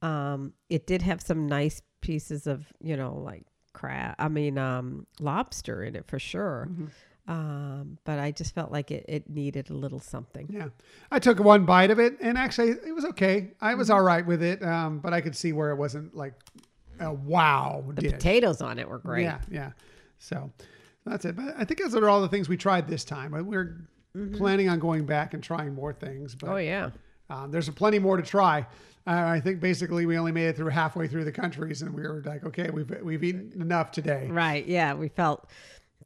[0.01, 3.43] Um, it did have some nice pieces of you know like
[3.73, 4.15] crab.
[4.19, 6.69] I mean, um, lobster in it for sure.
[7.27, 10.47] Um, but I just felt like it, it needed a little something.
[10.47, 10.67] Yeah,
[11.11, 13.51] I took one bite of it, and actually, it was okay.
[13.59, 16.33] I was all right with it, um, but I could see where it wasn't like
[16.99, 18.11] a wow The dish.
[18.13, 19.23] potatoes on it were great.
[19.23, 19.71] Yeah, yeah.
[20.19, 20.51] So
[21.05, 21.35] that's it.
[21.35, 23.31] But I think those are all the things we tried this time.
[23.31, 23.87] We're
[24.37, 26.89] planning on going back and trying more things, but Oh yeah.
[27.29, 28.65] um, there's plenty more to try.
[29.07, 32.01] Uh, I think basically we only made it through halfway through the countries, and we
[32.01, 34.27] were like, okay, we've we've eaten enough today.
[34.31, 34.65] Right.
[34.65, 34.93] Yeah.
[34.95, 35.47] We felt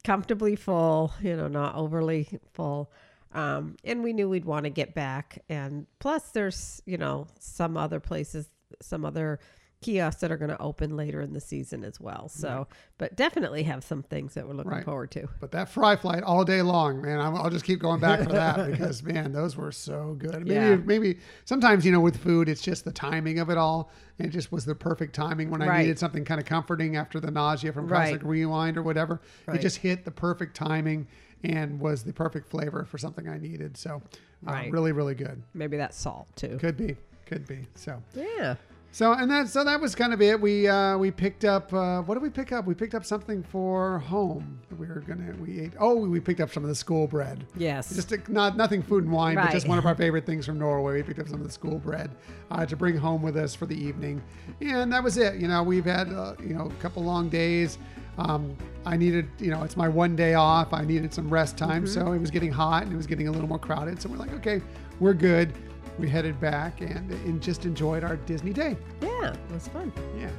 [0.03, 2.91] comfortably full, you know, not overly full.
[3.31, 5.43] Um, and we knew we'd want to get back.
[5.49, 8.49] And plus, there's, you know, some other places,
[8.81, 9.39] some other
[9.81, 12.27] kiosks that are going to open later in the season as well.
[12.27, 12.67] So,
[12.97, 14.83] but definitely have some things that we're looking Right.
[14.83, 15.29] forward to.
[15.39, 17.19] But that fry flight all day long, man.
[17.19, 20.45] I'll, I'll just keep going back for that because, man, those were so good.
[20.45, 20.75] Maybe, Yeah.
[20.75, 23.89] maybe sometimes, you know, with food, it's just the timing of it all.
[24.17, 25.81] And it just was the perfect timing when I Right.
[25.83, 28.11] needed something kind of comforting after the nausea from Right.
[28.11, 29.21] Cosmic Rewind or whatever.
[29.47, 29.57] Right.
[29.57, 31.07] It just hit the perfect timing
[31.45, 33.77] and was the perfect flavor for something I needed.
[33.77, 34.01] So,
[34.45, 34.71] uh, Right.
[34.73, 35.41] really, really good.
[35.53, 36.57] Maybe that salt too.
[36.57, 37.65] Could be, could be.
[37.75, 38.55] So, Yeah.
[38.91, 40.39] So and that so that was kind of it.
[40.39, 42.65] We uh, we picked up uh, what did we pick up?
[42.65, 44.59] We picked up something for home.
[44.77, 45.73] We were gonna we ate.
[45.79, 47.45] Oh, we picked up some of the school bread.
[47.55, 47.93] Yes.
[47.93, 50.57] Just a, not nothing food and wine, but just one of our favorite things from
[50.57, 50.93] Norway.
[50.95, 52.09] We picked up some of the school bread
[52.51, 54.21] uh, to bring home with us for the evening,
[54.61, 55.35] and that was it.
[55.35, 57.77] You know, we've had uh, you know a couple long days.
[58.17, 60.73] Um, I needed, you know, it's my one day off.
[60.73, 61.93] I needed some rest time, Mm-hmm.
[62.07, 64.01] so it was getting hot and it was getting a little more crowded.
[64.01, 64.61] So we're like, okay,
[64.99, 65.53] we're good.
[65.99, 68.77] We headed back and, and just enjoyed our Disney day.
[69.01, 69.33] yeah.
[69.33, 69.91] It was fun.
[70.17, 70.29] Yeah.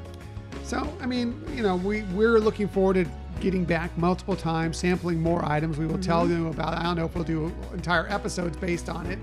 [0.65, 3.07] So, I mean, you know, we, we're looking forward to
[3.41, 5.77] getting back multiple times, sampling more items.
[5.79, 6.45] We will tell Mm-hmm.
[6.45, 9.19] you about, I don't know if we'll do entire episodes based on it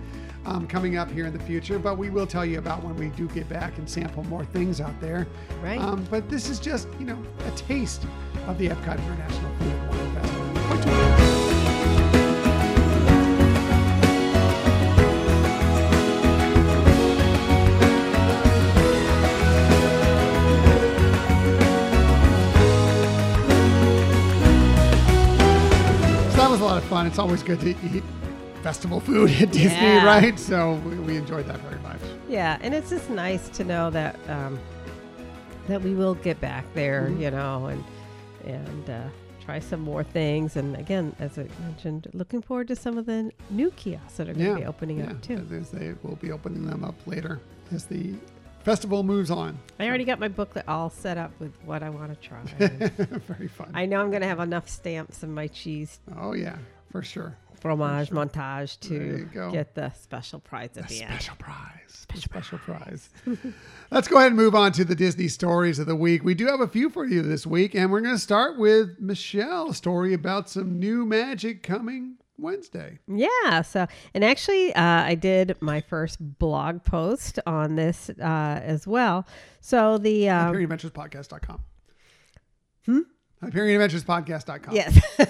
[0.46, 3.08] um, coming up here in the future, but we will tell you about when we
[3.10, 5.28] do get back and sample more things out there.
[5.62, 5.80] Right.
[5.80, 7.18] Um, but this is just, you know,
[7.48, 8.06] a taste
[8.48, 11.27] of the Epcot International Food Festival.
[26.78, 27.08] Lot of fun.
[27.08, 28.04] It's always good to eat
[28.62, 30.06] festival food at Disney, Yeah.
[30.06, 30.38] right?
[30.38, 32.00] So we, we enjoyed that very much.
[32.30, 34.60] Yeah, and it's just nice to know that um,
[35.68, 37.22] that we will get back there, Mm-hmm.
[37.22, 37.84] you know, and
[38.46, 39.02] and uh,
[39.44, 40.56] try some more things.
[40.56, 44.34] And again, as I mentioned, looking forward to some of the new kiosks that are
[44.34, 45.10] going to be opening yeah.
[45.12, 45.48] up too.
[45.60, 47.40] As They will be opening them up later
[47.74, 48.14] as the
[48.68, 49.58] festival moves on.
[49.80, 52.42] I already got my booklet all set up with what I want to try.
[52.58, 53.72] Very fun.
[53.74, 56.58] I know I'm going to have enough stamps in my cheese oh yeah,
[56.92, 57.38] for sure.
[57.62, 61.14] fromage montage There you to get the special prize at The the end.
[61.14, 61.56] special prize.
[61.88, 63.10] Special, special prize.
[63.92, 66.26] Let's go ahead and move on to the Disney stories of the week.
[66.26, 69.00] We do have a few for you this week, and we're going to start with
[69.00, 73.00] Michelle's story about some new magic coming Wednesday.
[73.08, 73.62] Yeah.
[73.62, 79.26] So, and actually, uh, I did my first blog post on this uh, as well.
[79.62, 81.60] So the um, HyperionAdventurespodcast.com.
[82.86, 83.00] Hmm?
[83.44, 84.76] HyperionAdventurespodcast.com.
[84.76, 85.00] yes,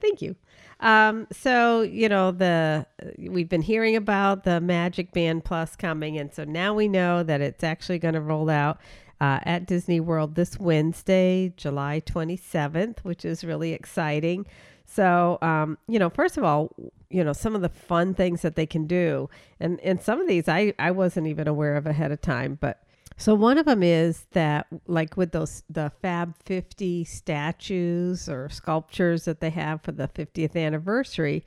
[0.00, 0.36] thank you.
[0.80, 2.86] Um, so you know the
[3.18, 7.40] we've been hearing about the Magic Band Plus coming, and so now we know that
[7.40, 8.78] it's actually going to roll out.
[9.20, 14.46] Uh, at Disney World this Wednesday, July 27th, which is really exciting.
[14.90, 16.74] So, um, you know, first of all,
[17.10, 19.28] you know, some of the fun things that they can do,
[19.60, 22.82] and and some of these I I wasn't even aware of ahead of time, but
[23.18, 29.26] so one of them is that like with those the Fab 50 statues or sculptures
[29.26, 31.44] that they have for the 50th anniversary,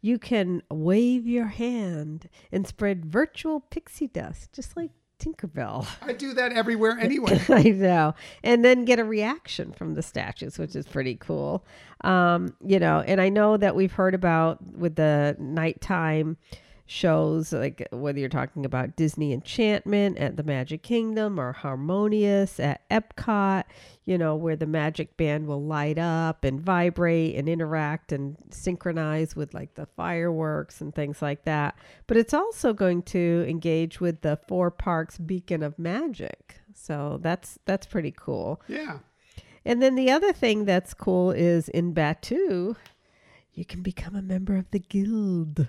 [0.00, 5.86] you can wave your hand and spread virtual pixie dust just like Tinkerbell.
[6.02, 7.40] I do that everywhere anyway.
[7.48, 8.14] I know.
[8.42, 11.64] And then get a reaction from the statues, which is pretty cool.
[12.02, 16.36] Um, you know, and I know that we've heard about with the nighttime
[16.86, 22.88] shows, like whether you're talking about Disney Enchantment at the Magic Kingdom or Harmonious at
[22.90, 23.64] Epcot,
[24.04, 29.34] you know, where the magic band will light up and vibrate and interact and synchronize
[29.34, 31.74] with like the fireworks and things like that.
[32.06, 36.56] But it's also going to engage with the Four Parks Beacon of Magic.
[36.74, 38.60] So that's that's pretty cool.
[38.68, 38.98] yeah.
[39.66, 42.76] And then the other thing that's cool is in Batuu,
[43.54, 45.68] you can become a member of the guild.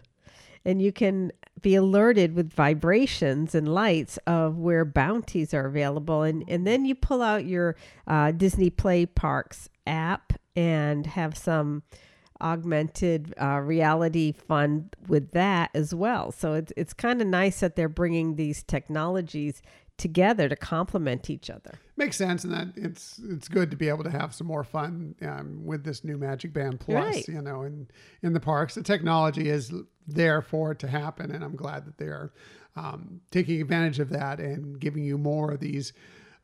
[0.65, 6.23] And you can be alerted with vibrations and lights of where bounties are available.
[6.23, 7.75] And, and then you pull out your
[8.07, 11.83] uh, Disney Play Parks app and have some
[12.41, 16.31] augmented uh, reality fun with that as well.
[16.31, 19.61] So it's, it's kind of nice that they're bringing these technologies
[19.97, 21.79] together to complement each other.
[21.97, 25.15] Makes sense, and that it's it's good to be able to have some more fun
[25.21, 27.15] um, with this new Magic Band Plus.
[27.15, 27.27] Right.
[27.27, 27.87] You know, in
[28.21, 29.73] in the parks, the technology is
[30.07, 32.31] there for it to happen, and I'm glad that they're
[32.75, 35.93] um, taking advantage of that and giving you more of these.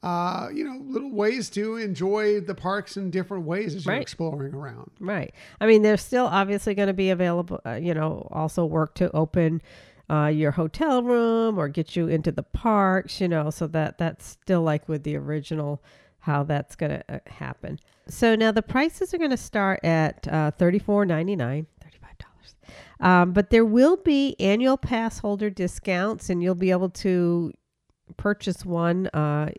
[0.03, 4.01] Uh, you know, little ways to enjoy the parks in different ways as you're Right.
[4.01, 4.89] exploring around.
[4.99, 5.31] Right.
[5.59, 9.11] I mean, there's still obviously going to be available, uh, you know, also work to
[9.15, 9.61] open
[10.11, 14.27] uh, your hotel room or get you into the parks, you know, so that that's
[14.27, 15.81] still like with the original
[16.19, 17.79] how that's going to uh, happen.
[18.07, 21.65] So now the prices are going to start at uh, $34.99.
[22.99, 23.05] $35.
[23.05, 27.53] Um, but there will be annual pass holder discounts, and you'll be able to
[28.17, 29.49] purchase one uh,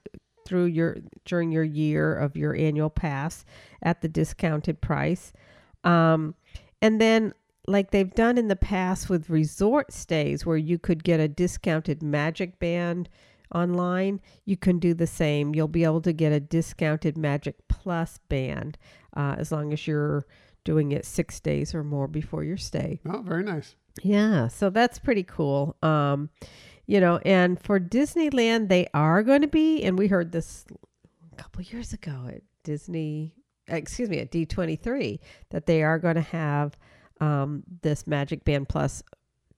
[0.47, 3.45] through your during your year of your annual pass
[3.83, 5.33] at the discounted price.
[5.83, 6.35] Um,
[6.81, 7.33] and then
[7.67, 12.03] like they've done in the past with resort stays where you could get a discounted
[12.03, 13.09] magic band
[13.55, 15.55] online, you can do the same.
[15.55, 18.79] You'll be able to get a discounted Magic Plus band
[19.17, 20.27] uh, as long as you're
[20.65, 23.01] doing it six days or more before your stay.
[23.07, 23.77] Oh, very nice.
[24.03, 25.77] Yeah, so that's pretty cool.
[25.83, 26.31] Um,
[26.87, 30.65] you know, and for Disneyland, they are going to be, and we heard this
[31.33, 33.35] a couple years ago at Disney,
[33.69, 35.19] excuse me, at D23,
[35.51, 36.77] that they are going to have
[37.21, 39.03] um, this Magic Band Plus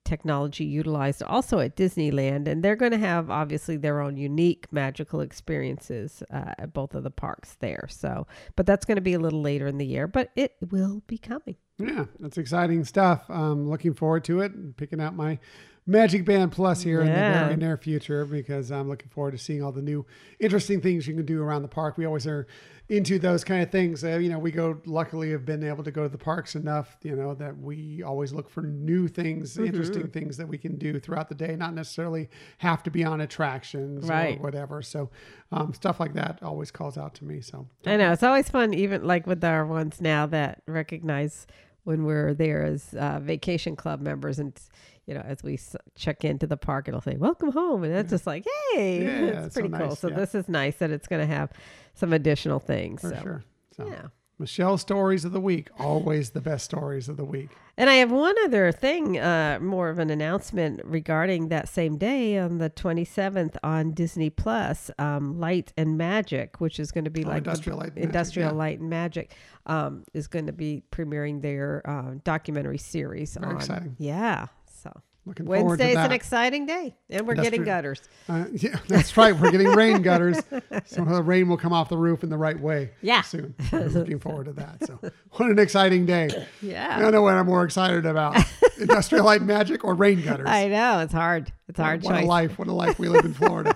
[0.05, 5.19] technology utilized also at Disneyland, and they're going to have obviously their own unique magical
[5.19, 7.87] experiences uh, at both of the parks there.
[7.89, 11.01] So, but that's going to be a little later in the year, but it will
[11.07, 11.55] be coming.
[11.77, 13.29] Yeah, that's exciting stuff.
[13.29, 15.39] Um, looking forward to it and picking out my
[15.87, 17.43] Magic Band Plus here in the Yeah.
[17.43, 20.03] very near future because I'm looking forward to seeing all the new
[20.39, 21.95] interesting things you can do around the park.
[21.97, 22.47] We always are
[22.89, 24.03] into those kind of things.
[24.03, 26.97] Uh, you know, we go, luckily, have been able to go to the parks enough,
[27.03, 29.65] you know, that we always look for new things, Mm-hmm.
[29.67, 32.29] interesting things that we can do throughout the day, not necessarily
[32.59, 34.39] have to be on attractions Right.
[34.39, 34.81] or whatever.
[34.81, 35.11] So,
[35.51, 37.41] um, stuff like that always calls out to me.
[37.41, 41.45] So, I know it's always fun, even like with our ones now that recognize
[41.83, 44.59] when we're there as uh, vacation club members, and
[45.07, 48.09] you know, as we s- check into the park, it'll say "Welcome home," and that's
[48.09, 49.87] just like, hey, Yeah, it's it's so pretty cool.
[49.89, 50.15] nice, So yeah.
[50.15, 51.51] this is nice that it's going to have
[51.93, 53.01] some additional things.
[53.01, 53.21] for so.
[53.21, 53.43] sure.
[53.77, 54.07] So, Yeah.
[54.37, 57.51] Michelle stories of the week, always the best stories of the week.
[57.77, 62.37] And I have one other thing, uh, more of an announcement regarding that same day
[62.37, 67.23] on the 27th on Disney Plus, um, Light and Magic, which is going to be
[67.23, 68.57] Oh, like the- Industrial Light and Magic, Industrial yeah.
[68.57, 69.33] Light and Magic,
[69.67, 73.35] um, is going to be premiering their uh, documentary series.
[73.37, 73.95] Very on, exciting.
[73.99, 74.47] Yeah.
[74.85, 77.99] So Looking to Wednesday's an exciting day, and we're getting gutters.
[78.29, 79.35] Uh, yeah, that's right.
[79.35, 80.37] We're getting rain gutters.
[80.85, 83.21] So the rain will come off the roof in the right way Yeah.
[83.21, 83.55] soon.
[83.71, 84.85] I'm looking forward to that.
[84.85, 84.99] So
[85.31, 86.29] what an exciting day.
[86.61, 88.37] Yeah, I don't know what I'm more excited about.
[88.79, 90.47] Industrial light magic or rain gutters.
[90.47, 91.51] I know it's hard.
[91.67, 92.23] It's hard what choice.
[92.23, 92.59] a life.
[92.59, 93.75] What a life we live in Florida.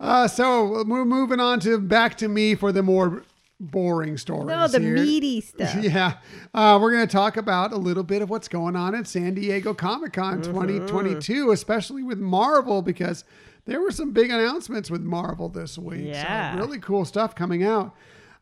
[0.00, 3.24] uh, so we're moving on to back to me for the more
[3.60, 4.46] boring stories.
[4.46, 4.94] No, the here.
[4.94, 5.74] meaty stuff.
[5.82, 6.14] Yeah.
[6.54, 9.34] Uh, we're going to talk about a little bit of what's going on at San
[9.34, 10.52] Diego Comic Con Mm-hmm.
[10.52, 13.24] 2022, especially with Marvel, because
[13.64, 16.06] there were some big announcements with Marvel this week.
[16.06, 16.54] Yeah.
[16.54, 17.94] So really cool stuff coming out.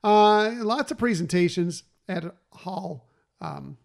[0.05, 3.09] Uh, lots of presentations at Hall.
[3.41, 3.77] Um,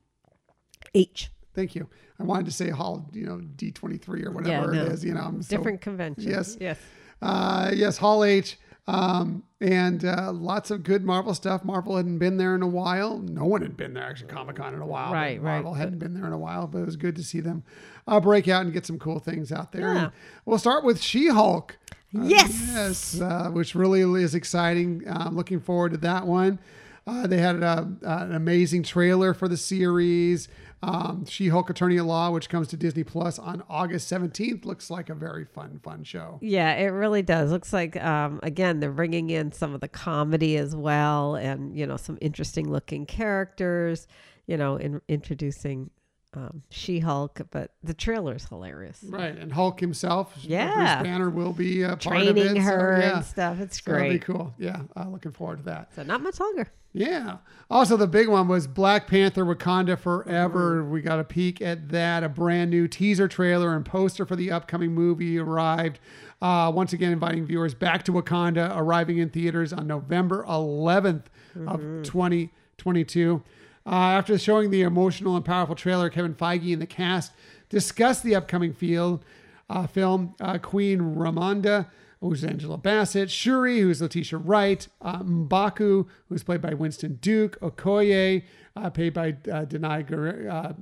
[0.93, 1.31] H.
[1.55, 1.87] thank you.
[2.19, 4.81] I wanted to say Hall, you know, D23 or whatever no.
[4.83, 5.03] it is.
[5.03, 6.29] You know, I'm so Different convention.
[6.29, 6.57] Yes.
[6.59, 6.77] Yes.
[7.21, 8.59] uh, yes, Hall H.
[8.91, 11.63] Um, and uh, lots of good Marvel stuff.
[11.63, 13.19] Marvel hadn't been there in a while.
[13.19, 15.13] No one had been there actually Comic Con in a while.
[15.13, 15.53] Right, right.
[15.53, 17.63] Marvel hadn't been there in a while, but it was good to see them
[18.07, 19.93] uh, break out and get some cool things out there.
[19.93, 20.09] Yeah.
[20.45, 21.77] We'll start with She Hulk.
[22.11, 22.61] Yes.
[22.67, 25.07] Yes, uh, which really is exciting.
[25.07, 26.59] Uh, I'm looking forward to that one.
[27.07, 30.49] Uh, they had a, an amazing trailer for the series.
[30.83, 34.89] Um, she Hulk Attorney at Law, which comes to Disney Plus on August 17th, looks
[34.89, 36.39] like a very fun, fun show.
[36.41, 37.51] Yeah, it really does.
[37.51, 41.85] Looks like um, again they're bringing in some of the comedy as well, and you
[41.85, 44.07] know some interesting looking characters.
[44.47, 45.91] You know, in introducing
[46.33, 49.03] um, She Hulk, but the trailer is hilarious.
[49.07, 50.97] Right, and Hulk himself, Yeah.
[50.99, 52.61] Bruce Banner will be a part of Training it.
[52.61, 53.15] her so, yeah.
[53.17, 53.59] and stuff.
[53.59, 54.21] It's So that'll be great.
[54.23, 54.53] cool.
[54.57, 55.93] Yeah, uh, looking forward to that.
[55.95, 56.71] So not much longer.
[56.93, 57.37] Yeah.
[57.69, 60.83] Also, the big one was Black Panther Wakanda Forever.
[60.83, 62.21] We got a peek at that.
[62.23, 65.99] A brand new teaser trailer and poster for the upcoming movie arrived.
[66.41, 71.23] Uh, once again, inviting viewers back to Wakanda, arriving in theaters on November 11th
[71.65, 73.41] of 2022.
[73.85, 77.31] Uh, after showing the emotional and powerful trailer, Kevin Feige and the cast
[77.69, 79.25] discussed the upcoming field
[79.69, 80.35] uh, film.
[80.39, 81.87] Uh, Queen Ramonda,
[82.19, 88.43] who's Angela Bassett, Shuri, who's Letitia Wright, uh, Mbaku, who's played by Winston Duke, Okoye,
[88.75, 90.49] uh, played by uh, Danai Gurira.
[90.49, 90.73] Uh,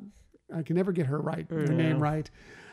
[0.53, 2.29] I can never get her right, her name right.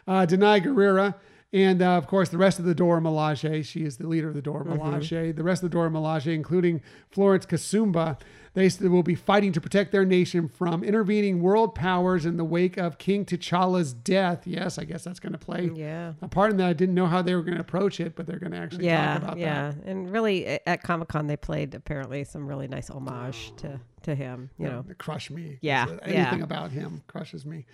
[0.08, 1.14] Uh, Danai Gurira.
[1.52, 3.64] And uh, of course, the rest of the Dora Milaje.
[3.64, 5.34] She is the leader of the Dora Milaje.
[5.34, 8.18] The rest of the Dora Milaje, including Florence Kasumba,
[8.56, 12.78] they will be fighting to protect their nation from intervening world powers in the wake
[12.78, 14.46] of King T'Challa's death.
[14.46, 16.14] Yes, I guess that's going to play Yeah.
[16.22, 16.68] a part in that.
[16.68, 18.88] I didn't know how they were going to approach it, but they're going to actually
[18.88, 19.76] talk about yeah, that.
[19.84, 24.14] Yeah, and really at Comic Con they played apparently some really nice homage to to
[24.14, 24.48] him.
[24.58, 25.58] You know, crush me.
[25.60, 26.44] Yeah, Anything yeah.
[26.44, 27.66] about him crushes me.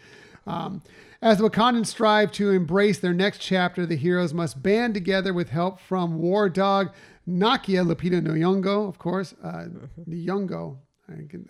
[0.47, 0.83] Um,
[1.21, 5.51] as the Wakandans strive to embrace their next chapter, the heroes must band together with
[5.51, 6.91] help from War Dog
[7.29, 9.35] Nakia Lupita Nyong'o, of course.
[9.43, 10.13] Uh, Mm-hmm.
[10.29, 10.77] Nyong'o.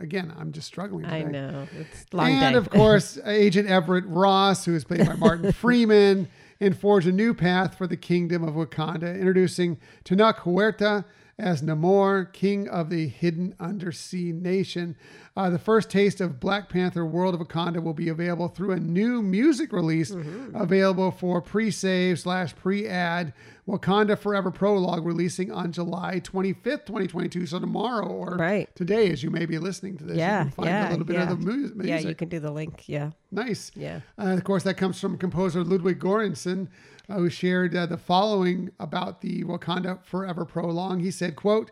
[0.00, 1.04] Again, I'm just struggling.
[1.06, 1.68] I know.
[1.78, 2.58] It's long and day.
[2.58, 6.26] of course, Agent Everett Ross, who is played by Martin Freeman,
[6.58, 11.04] and forge a new path for the kingdom of Wakanda, introducing Tenoch Huerta
[11.42, 14.94] as Namor, king of the hidden undersea nation.
[15.36, 18.78] Uh, the first taste of Black Panther World of Wakanda will be available through a
[18.78, 20.10] new music release
[20.54, 23.32] available for pre-save slash pre-ad
[23.66, 27.46] Wakanda Forever Prologue releasing on July 25th, 2022.
[27.46, 28.68] So tomorrow or Right.
[28.76, 31.04] today, as you may be listening to this, yeah, you can find yeah, a little
[31.04, 31.22] bit yeah.
[31.22, 31.86] of the mu- music.
[31.86, 32.88] Yeah, you can do the link.
[32.88, 33.72] Yeah, Nice.
[33.74, 34.00] yeah.
[34.18, 36.68] Uh, of course, that comes from composer Ludwig Göransson,
[37.08, 41.00] uh, who shared uh, the following about the Wakanda Forever prologue.
[41.00, 41.70] He said, quote,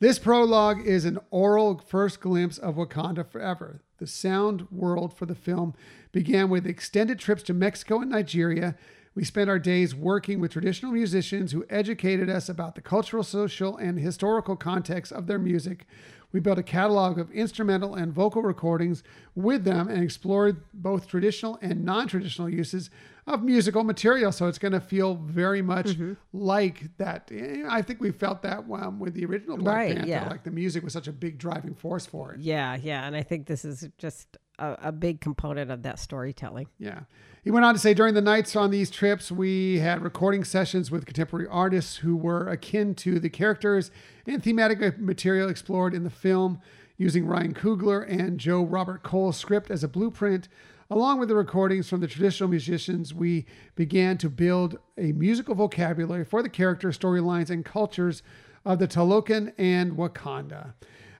[0.00, 3.82] this prologue is an aural first glimpse of Wakanda Forever.
[3.98, 5.74] The sound world for the film
[6.10, 8.76] began with extended trips to Mexico and Nigeria.
[9.14, 13.76] We spent our days working with traditional musicians who educated us about the cultural, social,
[13.76, 15.86] and historical context of their music.
[16.32, 19.02] We built a catalog of instrumental and vocal recordings
[19.34, 22.88] with them and explored both traditional and non traditional uses
[23.26, 24.32] of musical material.
[24.32, 26.12] So it's going to feel very much Mm-hmm.
[26.32, 27.30] like that.
[27.32, 30.08] Eh, I think we felt that um, with the original Black Right, Panther.
[30.08, 30.28] yeah.
[30.28, 32.40] Like the music was such a big driving force for it.
[32.40, 33.06] Yeah, yeah.
[33.06, 36.68] And I think this is just a, a big component of that storytelling.
[36.78, 37.00] Yeah.
[37.42, 40.90] He went on to say during the nights on these trips, we had recording sessions
[40.90, 43.90] with contemporary artists who were akin to the characters
[44.26, 46.60] and thematic material explored in the film,
[46.98, 50.48] using Ryan Coogler and Joe Robert Cole's script as a blueprint.
[50.90, 56.26] Along with the recordings from the traditional musicians, we began to build a musical vocabulary
[56.26, 58.22] for the characters, storylines, and cultures
[58.66, 60.74] of the Talokan and Wakanda.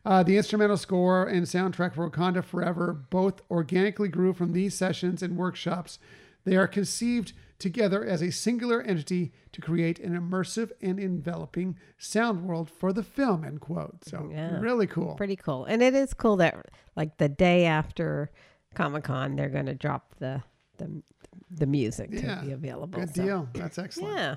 [0.05, 5.23] Uh, the instrumental score and soundtrack for Wakanda Forever both organically grew from these sessions
[5.23, 5.99] and workshops.
[6.45, 12.45] They are conceived together as a singular entity to create an immersive and enveloping sound
[12.47, 13.45] world for the film.
[13.45, 14.03] End quote.
[14.07, 14.59] So Yeah.
[14.59, 15.17] really cool.
[15.17, 15.67] Pretty cool.
[15.67, 16.57] And it is cool that
[16.97, 18.31] like the day after
[18.75, 20.43] Comic Con, they're going to drop the
[20.79, 21.03] the
[21.51, 22.41] the music to Yeah.
[22.41, 22.99] be available.
[23.01, 23.49] Good So, deal.
[23.53, 24.17] That's excellent.
[24.17, 24.35] Yeah.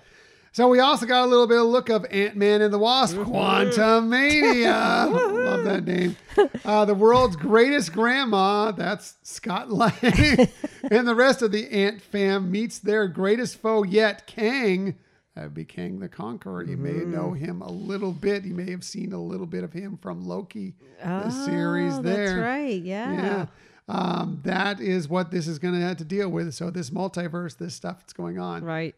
[0.53, 3.17] So we also got a little bit of look of Ant Man and the Wasp,
[3.17, 5.11] Quantumania.
[5.45, 6.15] Love that name.
[6.63, 9.91] Uh, the world's greatest grandma, that's Scott Lang,
[10.91, 14.95] and the rest of the Ant fam meets their greatest foe yet, Kang.
[15.35, 16.63] That would be Kang the Conqueror.
[16.63, 18.45] You may know him a little bit.
[18.45, 22.27] You may have seen a little bit of him from Loki, the series Oh, there.
[22.27, 22.81] That's right.
[22.81, 23.13] Yeah.
[23.13, 23.45] Yeah.
[23.89, 26.53] Um, that is what this is going to have to deal with.
[26.53, 28.93] So this multiverse, this stuff that's going on Right.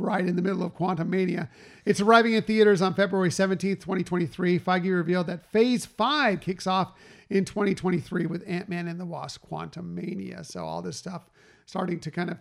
[0.00, 1.48] Right in the middle of Quantumania.
[1.84, 4.58] It's arriving in theaters on February 17th, 2023.
[4.60, 6.92] Feige revealed that Phase 5 kicks off
[7.28, 10.46] in 2023 with Ant-Man and the Wasp Quantumania.
[10.46, 11.28] So all this stuff
[11.66, 12.38] starting to kind of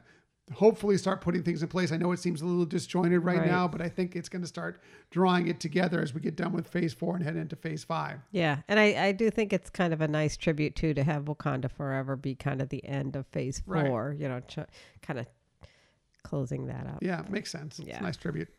[0.54, 1.92] hopefully start putting things in place.
[1.92, 3.48] I know it seems a little disjointed right, Right.
[3.48, 4.80] now, but I think it's going to start
[5.10, 8.20] drawing it together as we get done with Phase 4 and head into Phase 5.
[8.32, 8.60] Yeah.
[8.70, 11.70] And I, I do think it's kind of a nice tribute too to have Wakanda
[11.70, 13.88] Forever be kind of the end of Phase Right.
[13.88, 14.16] Four.
[14.18, 14.60] You know, ch-
[15.02, 15.26] kind of
[16.24, 16.98] closing that up.
[17.02, 17.80] Yeah, makes sense.
[17.80, 18.00] It's Yeah.
[18.00, 18.50] a nice tribute.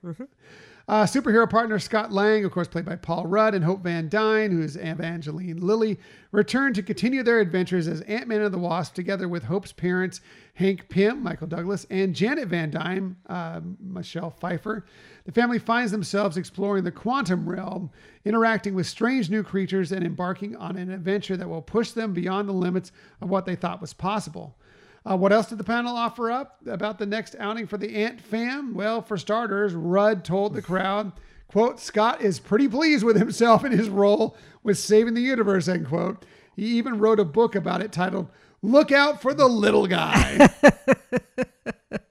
[0.88, 4.50] Uh, superhero partner Scott Lang, of course, played by Paul Rudd, and Hope Van Dyne,
[4.50, 6.00] who's Evangeline Lilly,
[6.32, 10.22] return to continue their adventures as Ant Man and the Wasp, together with Hope's parents,
[10.54, 14.86] Hank Pym, Michael Douglas, and Janet Van Dyne, uh, Michelle Pfeiffer.
[15.26, 17.90] The family finds themselves exploring the quantum realm,
[18.24, 22.48] interacting with strange new creatures, and embarking on an adventure that will push them beyond
[22.48, 24.56] the limits of what they thought was possible.
[25.04, 28.20] Uh, what else did the panel offer up about the next outing for the Ant
[28.20, 28.74] fam?
[28.74, 31.12] Well, for starters, Rudd told the crowd,
[31.48, 35.88] quote, Scott is pretty pleased with himself and his role with saving the universe, end
[35.88, 36.24] quote.
[36.56, 38.28] He even wrote a book about it titled
[38.62, 40.48] Look Out for the Little Guy.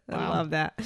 [0.09, 0.79] I love that.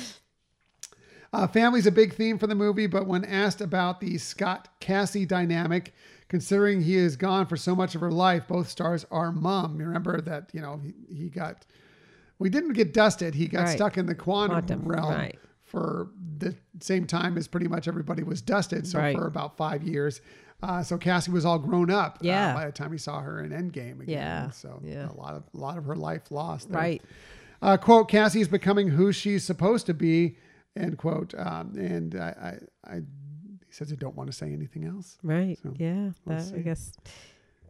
[1.34, 5.26] Uh, family's a big theme for the movie, but when asked about the Scott Cassie
[5.26, 5.94] dynamic,
[6.28, 9.78] considering he is gone for so much of her life, both stars are mum.
[9.78, 11.66] Remember that, you know, he, he got,
[12.42, 13.36] we didn't get dusted.
[13.36, 13.76] He got Right.
[13.76, 15.40] stuck in the quantum, Quantum, realm right.
[15.64, 18.88] for the same time as pretty much everybody was dusted.
[18.88, 19.16] So Right.
[19.16, 20.22] for about five years.
[20.64, 22.54] Uh, so Cassie was all grown up uh, Yeah.
[22.54, 24.08] by the time he saw her in Endgame again.
[24.10, 25.10] Yeah, So yeah.
[25.10, 26.70] a lot of a lot of her life lost.
[26.70, 26.80] there.
[26.82, 27.02] Right.
[27.62, 30.38] Uh, quote, Cassie is becoming who she's supposed to be,
[30.76, 31.34] end quote.
[31.38, 35.18] Um, and I, I, I, he says, I don't want to say anything else.
[35.24, 35.58] Right.
[35.62, 36.10] So, yeah.
[36.26, 36.92] That, I guess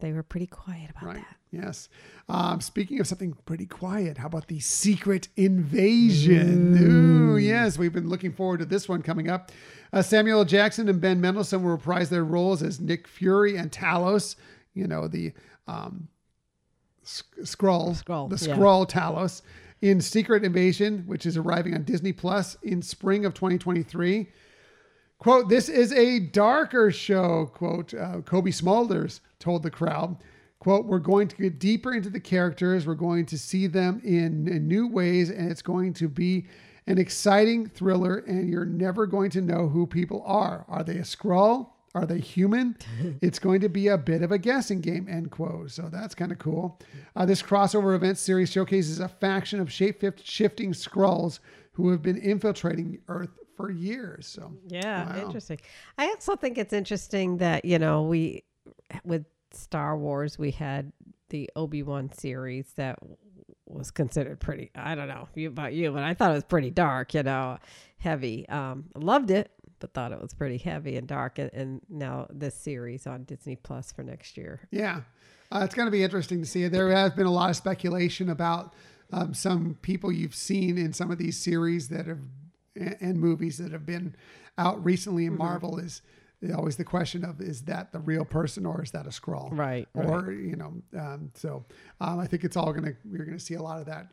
[0.02, 1.16] they were pretty quiet about Right.
[1.16, 1.36] that.
[1.50, 1.88] Yes.
[2.28, 6.76] Um, speaking of something pretty quiet, how about the secret invasion?
[6.78, 7.78] Ooh, yes.
[7.78, 9.50] We've been looking forward to this one coming up.
[9.92, 10.44] Uh, Samuel L.
[10.44, 14.36] Jackson and Ben Mendelsohn will reprise their roles as Nick Fury and Talos,
[14.74, 15.32] you know, the
[15.66, 16.08] um,
[17.02, 18.56] Sk- Skrull, Skrull, the yeah.
[18.56, 19.42] Skrull Talos
[19.82, 24.28] in Secret Invasion, which is arriving on Disney Plus in spring of 2023.
[25.22, 30.16] Quote, this is a darker show, quote, uh, Cobie Smulders told the crowd.
[30.58, 32.88] quote, we're going to get deeper into the characters.
[32.88, 36.46] We're going to see them in, in new ways, and it's going to be
[36.88, 40.64] an exciting thriller, and you're never going to know who people are.
[40.66, 41.68] Are they a Skrull?
[41.94, 42.76] Are they human?
[43.22, 45.70] it's going to be a bit of a guessing game, end quote.
[45.70, 46.80] So that's kind of cool.
[47.14, 51.38] Uh, this crossover event series showcases a faction of shape shifting Skrulls
[51.70, 53.30] who have been infiltrating Earth
[53.62, 54.26] for years.
[54.26, 55.24] So yeah, wow.
[55.24, 55.60] interesting.
[55.96, 58.42] I also think it's interesting that you know we
[59.04, 60.92] with Star Wars we had
[61.28, 62.98] the Obi Wan series that
[63.66, 64.70] was considered pretty.
[64.74, 67.14] I don't know about you, but I thought it was pretty dark.
[67.14, 67.58] You know,
[67.98, 68.48] heavy.
[68.48, 71.38] Um, loved it, but thought it was pretty heavy and dark.
[71.38, 74.66] And, and now this series on Disney Plus for next year.
[74.72, 75.02] Yeah,
[75.52, 76.66] uh, it's going to be interesting to see.
[76.66, 78.74] There has been a lot of speculation about
[79.12, 82.18] um, some people you've seen in some of these series that have
[82.76, 84.14] and movies that have been
[84.58, 85.42] out recently in mm-hmm.
[85.42, 86.02] Marvel is
[86.56, 89.86] always the question of is that the real person or is that a Skrull right
[89.94, 90.38] or right.
[90.38, 91.64] you know um, so
[92.00, 94.08] um, i think it's all gonna we're gonna see a lot of that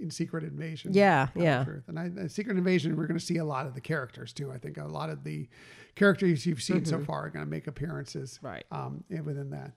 [0.00, 3.74] in secret invasion yeah yeah and I, secret invasion we're gonna see a lot of
[3.74, 5.48] the characters too i think a lot of the
[5.96, 6.98] characters you've seen mm-hmm.
[6.98, 9.72] so far are gonna make appearances right um, within that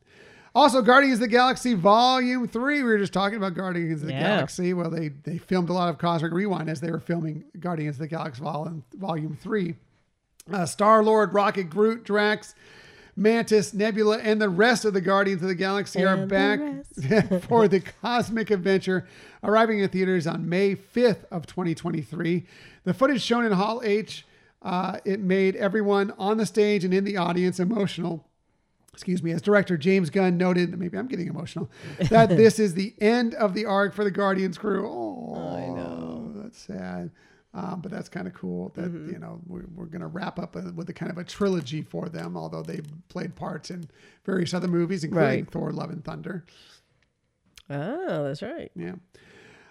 [0.56, 2.78] also, Guardians of the Galaxy Volume 3.
[2.78, 4.36] We were just talking about Guardians of the yeah.
[4.36, 4.74] Galaxy.
[4.74, 8.00] Well, they, they filmed a lot of Cosmic Rewind as they were filming Guardians of
[8.00, 9.76] the Galaxy Volume, Volume 3.
[10.52, 12.56] Uh, Star Lord, Rocket, Groot, Drax,
[13.16, 16.60] Mantis, Nebula, and the rest of the Guardians of the Galaxy and are back
[17.43, 19.08] for the cosmic adventure,
[19.43, 22.45] arriving in theaters on May 5th of 2023.
[22.86, 24.26] The footage shown in Hall H,
[24.64, 28.29] uh, it made everyone on the stage and in the audience emotional
[29.00, 31.72] excuse me, as director James Gunn noted, maybe I'm getting emotional,
[32.10, 34.86] that this is the end of the arc for the Guardians crew.
[34.86, 36.34] Oh, I know.
[36.36, 37.10] That's sad.
[37.54, 39.12] Um, but that's kind of cool that, mm-hmm.
[39.14, 41.82] you know, we're, we're going to wrap up a, with a kind of a trilogy
[41.82, 43.89] for them, although they played parts in
[44.26, 45.50] various other movies, including right.
[45.50, 46.45] Thor, Love, and Thunder.
[47.70, 48.70] Oh, that's right.
[48.76, 48.95] Yeah.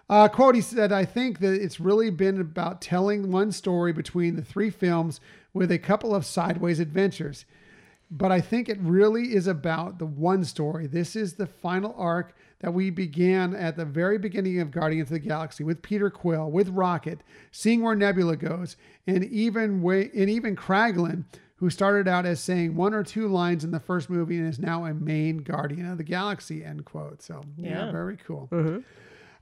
[0.08, 4.36] Uh, quote, he said, I think that it's really been about telling one story between
[4.36, 5.20] the three films
[5.52, 7.44] with a couple of sideways adventures
[8.10, 10.86] but I think it really is about the one story.
[10.86, 15.14] This is the final arc that we began at the very beginning of Guardians of
[15.14, 17.20] the Galaxy with Peter Quill, with Rocket,
[17.52, 21.24] seeing where Nebula goes, and even way, and even Kraglin,
[21.56, 24.58] who started out as saying one or two lines in the first movie and is
[24.58, 26.64] now a main Guardian of the Galaxy.
[26.64, 27.22] End quote.
[27.22, 28.48] So yeah, yeah very cool.
[28.50, 28.78] Mm-hmm.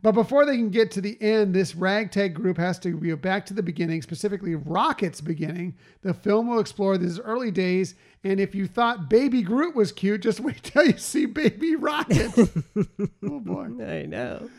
[0.03, 3.47] But before they can get to the end, this ragtag group has to go back
[3.47, 5.75] to the beginning, specifically Rocket's beginning.
[6.03, 7.95] The film will explore these early days,
[8.27, 12.33] and if you thought Baby Groot was cute, just wait till you see Baby Rocket.
[13.25, 14.51] oh boy, I know.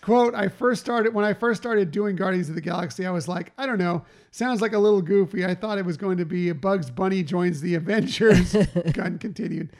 [0.00, 3.28] Quote, I first started when I first started doing Guardians of the Galaxy, I was
[3.28, 5.44] like, I don't know, sounds like a little goofy.
[5.44, 8.56] I thought it was going to be a Bugs Bunny joins the Avengers.
[8.92, 9.70] Gunn continued.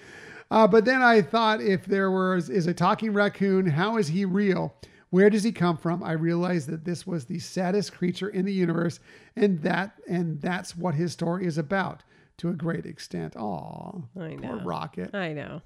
[0.49, 4.25] Uh, but then I thought if there was is a talking raccoon, how is he
[4.25, 4.75] real?
[5.11, 6.03] Where does he come from?
[6.05, 9.01] I realized that this was the saddest creature in the universe,
[9.35, 12.05] and that and that's what his story is about
[12.43, 13.37] to a great extent.
[13.37, 14.49] Aw, I know.
[14.49, 15.15] Poor Rocket.
[15.15, 15.63] I know.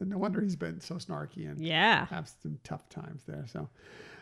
[0.00, 3.44] No wonder he's been so snarky and yeah, have some tough times there.
[3.46, 3.68] So,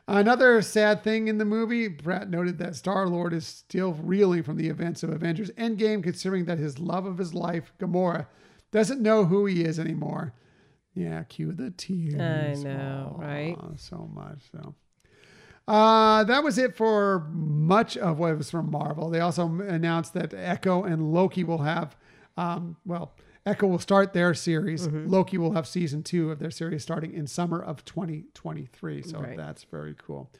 [0.06, 4.58] another sad thing in the movie, Pratt noted that Star Lord is still reeling from
[4.58, 8.26] the events of Avengers Endgame, considering that his love of his life, Gamora,
[8.70, 10.34] doesn't know who he is anymore.
[10.94, 12.16] Yeah, cue the tears.
[12.16, 13.56] I know, Aww, right?
[13.76, 14.40] So much.
[14.52, 14.74] So.
[15.68, 19.10] Uh, that was it for much of what was from Marvel.
[19.10, 21.94] They also announced that Echo and Loki will have,
[22.38, 23.12] um, well,
[23.44, 24.88] Echo will start their series.
[24.88, 25.08] Mm-hmm.
[25.08, 29.02] Loki will have season two of their series starting in summer of 2023.
[29.02, 29.36] So right.
[29.36, 30.30] that's very cool.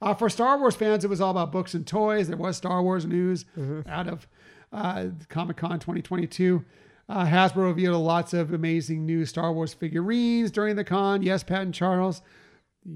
[0.00, 2.28] Uh, for Star Wars fans, it was all about books and toys.
[2.28, 3.88] There was Star Wars news mm-hmm.
[3.90, 4.26] out of
[4.72, 6.64] uh, Comic Con 2022.
[7.10, 11.22] Uh, Hasbro revealed lots of amazing new Star Wars figurines during the con.
[11.22, 12.22] Yes, Pat and Charles,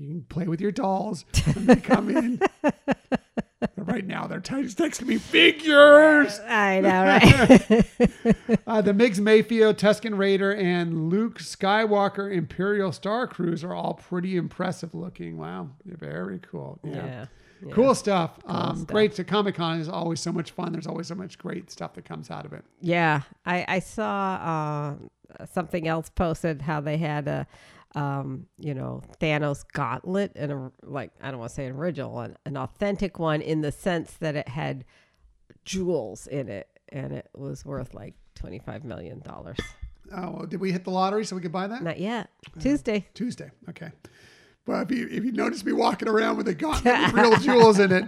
[0.00, 1.24] you can play with your dolls
[1.54, 2.40] when they come in.
[3.76, 6.40] right now, they're texting me figures.
[6.48, 8.60] I know, right?
[8.66, 14.36] uh, the Migs Mayfield, Tusken Raider, and Luke Skywalker Imperial Star Cruise are all pretty
[14.36, 15.36] impressive looking.
[15.36, 16.78] Wow, very cool.
[16.84, 16.94] yeah.
[16.94, 17.26] yeah.
[17.64, 17.74] Yeah.
[17.74, 18.40] Cool stuff.
[18.44, 18.88] Cool um, stuff.
[18.88, 19.14] Great.
[19.14, 20.72] To Comic Con is always so much fun.
[20.72, 22.64] There's always so much great stuff that comes out of it.
[22.80, 24.96] Yeah, I, I saw
[25.40, 27.46] uh, something else posted how they had a,
[27.94, 32.20] um, you know, Thanos gauntlet and a like I don't want to say an original,
[32.20, 34.84] an, an authentic one in the sense that it had
[35.64, 39.58] jewels in it, and it was worth like twenty five million dollars.
[40.14, 41.82] Oh, did we hit the lottery so we could buy that?
[41.82, 42.28] Not yet.
[42.60, 43.06] Tuesday.
[43.14, 43.50] Tuesday.
[43.68, 43.92] Okay.
[44.64, 47.78] But if you if you notice me walking around with a gauntlet with real jewels
[47.78, 48.04] in it,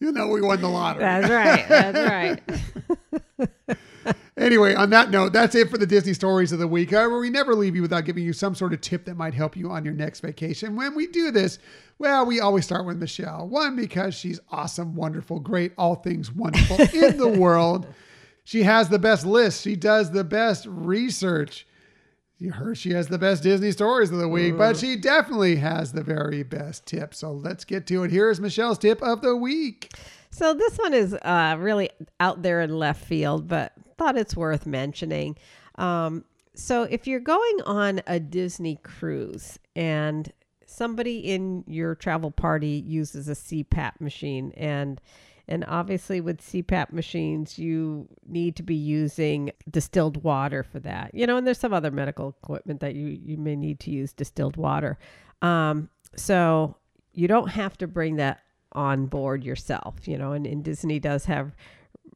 [0.00, 1.02] you know we won the lottery.
[1.02, 1.68] That's right.
[1.68, 3.78] That's right.
[4.36, 6.90] Anyway, on that note, that's it for the Disney stories of the week.
[6.90, 9.56] However, we never leave you without giving you some sort of tip that might help
[9.56, 10.74] you on your next vacation.
[10.74, 11.60] When we do this,
[11.98, 13.48] well, we always start with Michelle.
[13.48, 17.86] One, because she's awesome, wonderful, great, all things wonderful in the world.
[18.42, 19.62] She has the best list.
[19.62, 21.66] She does the best research.
[22.38, 25.92] You heard she has the best Disney stories of the week, but she definitely has
[25.92, 27.14] the very best tip.
[27.14, 28.10] So let's get to it.
[28.10, 29.92] Here's Michelle's tip of the week.
[30.30, 33.72] So this one is uh, really out there in left field, but
[34.04, 35.34] thought it's worth mentioning.
[35.76, 36.24] Um,
[36.54, 40.30] so if you're going on a Disney cruise and
[40.66, 45.00] somebody in your travel party uses a CPAP machine and
[45.46, 51.14] and obviously with CPAP machines you need to be using distilled water for that.
[51.14, 54.12] You know, and there's some other medical equipment that you you may need to use
[54.12, 54.98] distilled water.
[55.40, 56.76] Um, so
[57.14, 58.40] you don't have to bring that
[58.72, 61.54] on board yourself, you know, and, and Disney does have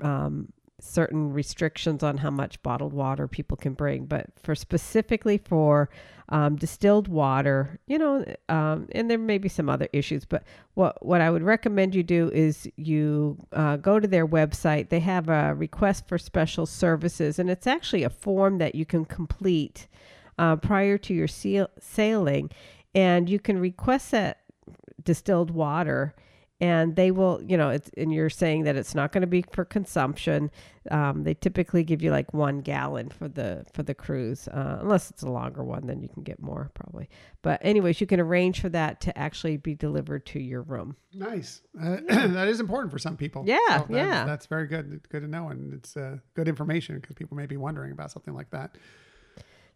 [0.03, 5.89] um, certain restrictions on how much bottled water people can bring, but for specifically for
[6.31, 10.45] um, distilled water, you know, um, and there may be some other issues, but
[10.75, 14.91] what what I would recommend you do is you uh, go to their website.
[14.91, 19.05] They have a request for special services, and it's actually a form that you can
[19.05, 19.89] complete
[20.39, 22.51] uh, prior to your seal- sailing,
[22.95, 24.41] and you can request that
[25.03, 26.15] distilled water
[26.61, 29.43] and they will you know it's and you're saying that it's not going to be
[29.53, 30.51] for consumption
[30.91, 35.11] um, they typically give you like one gallon for the for the cruise uh, unless
[35.11, 37.09] it's a longer one then you can get more probably
[37.43, 41.63] but anyways you can arrange for that to actually be delivered to your room Nice.
[41.81, 43.43] Uh, that is important for some people.
[43.47, 44.25] Yeah, that- yeah.
[44.27, 45.01] That's very good.
[45.09, 48.35] Good to know, and it's uh, good information because people may be wondering about something
[48.35, 48.77] like that.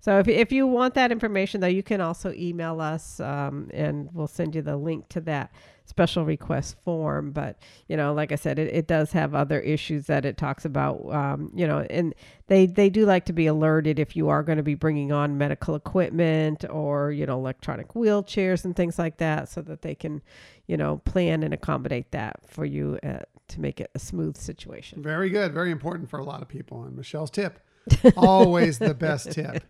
[0.02, 4.08] So if, if you want that information, though, you can also email us um, and
[4.12, 5.52] we'll send you the link to that
[5.84, 7.30] special request form.
[7.30, 7.56] But,
[7.86, 11.08] you know, like I said, it, it does have other issues that it talks about,
[11.12, 12.16] um, you know, and
[12.48, 15.38] they, they do like to be alerted if you are going to be bringing on
[15.38, 20.20] medical equipment or, you know, electronic wheelchairs and things like that so that they can,
[20.66, 25.00] you know, plan and accommodate that for you uh, to make it a smooth situation.
[25.00, 25.52] Very good.
[25.52, 26.82] Very important for a lot of people.
[26.82, 27.60] And Michelle's tip,
[28.16, 29.62] always the best tip.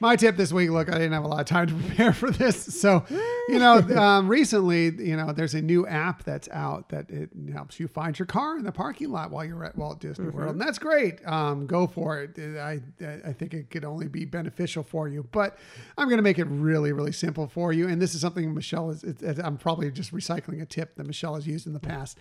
[0.00, 2.30] My tip this week, look, I didn't have a lot of time to prepare for
[2.30, 2.80] this.
[2.80, 3.04] So,
[3.48, 7.80] you know, um, recently, you know, there's a new app that's out that it helps
[7.80, 10.52] you find your car in the parking lot while you're at Walt Disney World.
[10.52, 11.26] And that's great.
[11.26, 12.38] Um, go for it.
[12.38, 12.80] I,
[13.26, 15.26] I think it could only be beneficial for you.
[15.32, 15.58] But
[15.96, 17.88] I'm going to make it really, really simple for you.
[17.88, 21.34] And this is something Michelle is, it, I'm probably just recycling a tip that Michelle
[21.34, 22.18] has used in the past.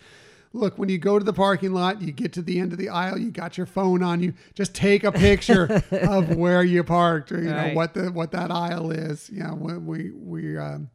[0.57, 2.89] Look, when you go to the parking lot, you get to the end of the
[2.89, 4.33] aisle, you got your phone on you.
[4.55, 8.51] Just take a picture of where you parked, or you know what the what that
[8.51, 9.29] aisle is.
[9.29, 10.89] You know, when we we um,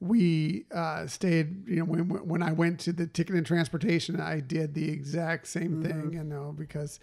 [0.00, 1.68] we uh, stayed.
[1.68, 5.48] You know, when when I went to the ticket and transportation, I did the exact
[5.48, 6.12] same thing.
[6.12, 7.00] You know, because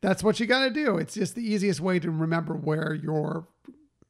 [0.00, 0.98] that's what you got to do.
[0.98, 3.46] It's just the easiest way to remember where your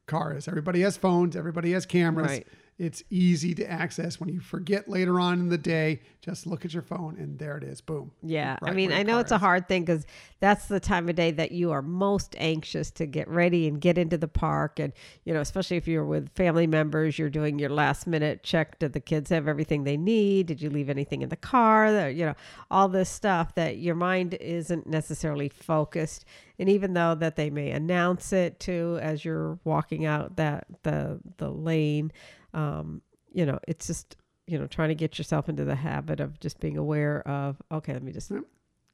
[0.05, 0.47] car is.
[0.47, 1.35] Everybody has phones.
[1.35, 2.29] Everybody has cameras.
[2.31, 2.47] Right.
[2.79, 4.19] It's easy to access.
[4.19, 7.55] When you forget later on in the day, just look at your phone and there
[7.57, 7.81] it is.
[7.81, 8.11] Boom.
[8.23, 8.57] Yeah.
[8.63, 10.07] I mean, I know it's a hard thing because
[10.39, 13.97] that's the time of day that you are most anxious to get ready and get
[13.97, 14.79] into the park.
[14.79, 14.91] And,
[15.23, 18.79] you know, especially if you're with family members, you're doing your last minute check.
[18.79, 20.47] Did the kids have everything they need?
[20.47, 22.09] Did you leave anything in the car?
[22.09, 22.35] You know,
[22.71, 26.25] all this stuff that your mind isn't necessarily focused.
[26.57, 31.19] And even though that they may announce it too as you're walking out that the
[31.37, 32.11] the lane,
[32.53, 33.01] um,
[33.31, 34.15] you know, it's just
[34.47, 37.93] you know trying to get yourself into the habit of just being aware of okay,
[37.93, 38.31] let me just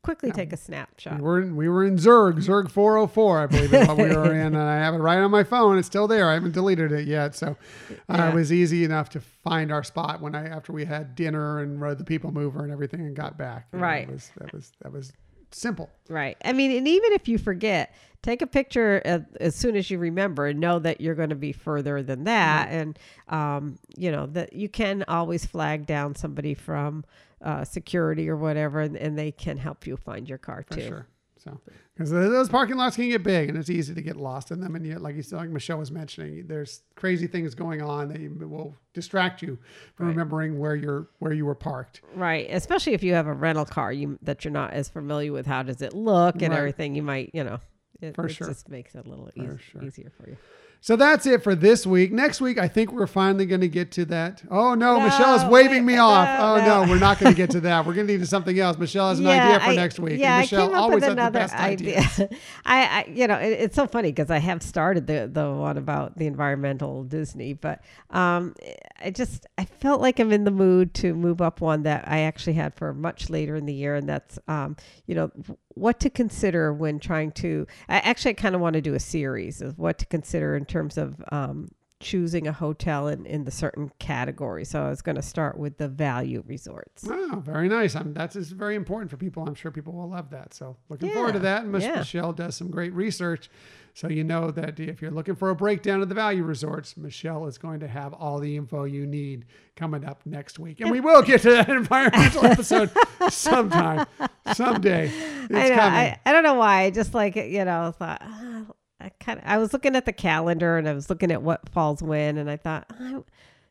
[0.02, 0.34] quickly Yeah.
[0.36, 1.16] take a snapshot.
[1.18, 4.32] We were in, we were in Zurg, Zurg 404, I believe is what we were
[4.34, 4.56] in.
[4.56, 5.78] And I have it right on my phone.
[5.78, 6.30] It's still there.
[6.30, 7.36] I haven't deleted it yet.
[7.36, 8.30] So uh, Yeah.
[8.30, 11.82] it was easy enough to find our spot when I, after we had dinner and
[11.82, 13.68] rode the people mover and everything and got back.
[13.74, 14.08] You know, Right.
[14.08, 15.12] It was, that was, that was
[15.52, 15.90] simple.
[16.08, 16.38] Right.
[16.46, 19.98] I mean, and even if you forget, take a picture as, as soon as you
[19.98, 22.70] remember and know that you're going to be further than that.
[22.70, 27.06] And, um, you know, that you can always flag down somebody from
[27.42, 30.82] uh, security or whatever, and, and they can help you find your car For too.
[30.88, 31.08] sure.
[31.38, 31.58] So,
[31.96, 34.76] because those parking lots can get big and it's easy to get lost in them.
[34.76, 38.20] And yet, like you said, like Michelle was mentioning, there's crazy things going on that
[38.20, 39.58] you- will distract you
[39.96, 40.12] from Right.
[40.12, 42.02] remembering where you're where you were parked.
[42.14, 42.46] Right.
[42.50, 45.46] Especially if you have a rental car you that you're not as familiar with.
[45.46, 46.58] How does it look and Right.
[46.58, 46.94] everything?
[46.96, 47.60] You might, you know,
[48.02, 48.48] it, For it sure.
[48.48, 49.84] just makes it a little For sure.
[49.84, 50.38] easier for you.
[50.82, 52.14] So that's it for this week.
[52.14, 54.42] Next week, I think we're finally going to get to that.
[54.50, 56.40] Oh no, No, Michelle is waving wait, me off.
[56.40, 56.86] no, oh no.
[56.86, 57.86] no, we're not going to get to that.
[57.86, 58.78] We're going to need to something else.
[58.78, 60.22] Michelle has an idea for I- next week.
[60.22, 62.00] Yeah, and Michelle I came up always with has another the best idea.
[62.66, 65.78] I, I, you know, it, it's so funny because I have started the the one
[65.78, 67.82] about the environmental Disney, but
[68.12, 68.56] um,
[69.02, 72.22] I just I felt like I'm in the mood to move up one that I
[72.22, 75.32] actually had for much later in the year, and that's um, you know,
[75.76, 77.68] what to consider when trying to.
[77.88, 80.98] I actually kind of want to do a series of what to consider in terms
[80.98, 84.64] of um, choosing a hotel in, in the certain category.
[84.64, 87.04] So I was going to start with the value resorts.
[87.04, 87.96] Wow, very nice.
[87.96, 89.44] I'm, that's is very important for people.
[89.46, 90.54] I'm sure people will love that.
[90.54, 91.64] So looking forward to that.
[91.64, 91.98] And Mich- yeah.
[91.98, 93.50] Michelle does some great research.
[93.94, 97.46] So you know that if you're looking for a breakdown of the value resorts, Michelle
[97.48, 99.46] is going to have all the info you need
[99.76, 100.80] coming up next week.
[100.80, 102.92] And we will get to that environmental episode
[103.30, 104.06] sometime,
[104.54, 105.08] someday.
[105.08, 105.76] It's I know.
[105.76, 106.00] coming.
[106.00, 106.84] I, I don't know why.
[106.84, 108.22] I just like you know thought.
[108.24, 108.64] "Ah,
[109.02, 109.46] I kind of.
[109.46, 112.50] I was looking at the calendar and I was looking at what falls when, and
[112.50, 113.24] I thought I'm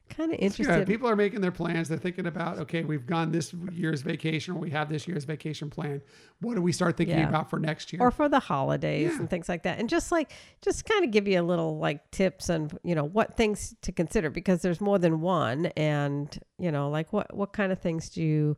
[0.08, 0.86] kind of interested.
[0.86, 1.88] People are making their plans.
[1.88, 5.70] They're thinking about, okay, we've gone this year's vacation or we have this year's vacation
[5.70, 6.00] plan.
[6.40, 7.28] What do we start thinking Yeah.
[7.28, 8.02] about for next year?
[8.02, 9.18] or for the holidays Yeah.
[9.20, 10.32] and things like that and just like
[10.62, 13.92] just kind of give you a little like tips and you know what things to
[13.92, 18.08] consider because there's more than one and you know like what what kind of things
[18.10, 18.56] do you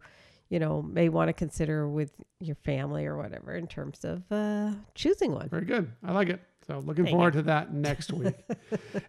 [0.48, 4.72] you know may want to consider with your family or whatever in terms of uh
[4.94, 5.90] choosing one Very good.
[6.05, 6.40] I like it.
[6.70, 8.34] So looking forward to that next week.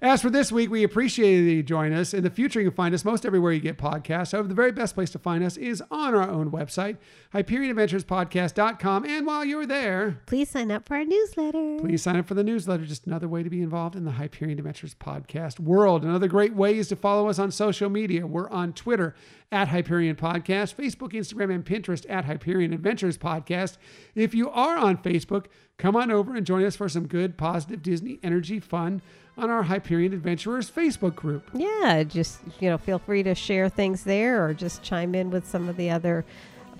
[0.02, 2.12] As for this week, we appreciate you join us.
[2.12, 4.32] In the future, you can find us most everywhere you get podcasts.
[4.32, 6.98] However, the very best place to find us is on our own website,
[7.36, 9.06] HyperionAdventuresPodcast.com.
[9.06, 12.44] And while you're there, please sign up for our newsletter Please sign up for the
[12.44, 12.84] newsletter.
[12.84, 16.04] Just another way to be involved in the Hyperion Adventures podcast world.
[16.04, 18.26] Another great way is to follow us on social media.
[18.26, 19.14] We're on Twitter
[19.52, 23.78] at Hyperion Podcast, Facebook, Instagram, and Pinterest at Hyperion Adventures Podcast.
[24.16, 25.46] If you are on Facebook,
[25.78, 29.02] come on over and join us for some good, positive Disney energy fun
[29.38, 31.50] on our Hyperion Adventurers Facebook group.
[31.54, 35.48] yeah just you know feel free to share things there or just chime in with
[35.48, 36.26] some of the other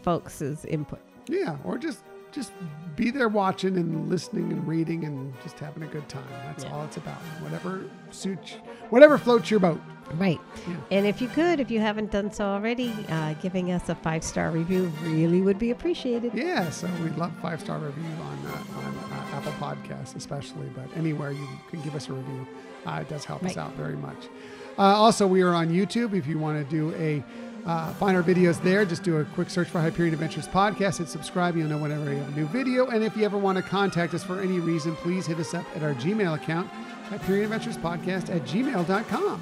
[0.04, 2.52] folks' input Yeah, or just just
[2.96, 6.24] be there watching and listening and reading and just having a good time.
[6.46, 6.74] That's Yeah.
[6.74, 7.18] all it's about.
[7.42, 7.82] Whatever
[8.12, 8.54] suits,
[8.90, 9.82] whatever floats your boat.
[10.16, 10.40] Right.
[10.92, 14.24] And if you could, if you haven't done so already, uh, giving us a five
[14.26, 16.34] star review really would be appreciated.
[16.34, 20.86] Yeah, so we'd love five star review on uh, on uh, Apple Podcasts, especially, but
[20.98, 22.46] anywhere you can give us a review,
[22.86, 24.28] uh, it does help us out very much.
[24.78, 26.14] Uh, also, we are on YouTube.
[26.14, 27.24] If you want to do a
[27.66, 30.98] uh, find our videos there, just do a quick search for Hyperion Adventures Podcast.
[30.98, 31.56] Hit subscribe.
[31.56, 32.88] You'll know whenever we have a new video.
[32.88, 35.66] And if you ever want to contact us for any reason, please hit us up
[35.76, 36.68] at our Gmail account,
[37.10, 39.42] Hyperion Adventures Podcast at gmail.com.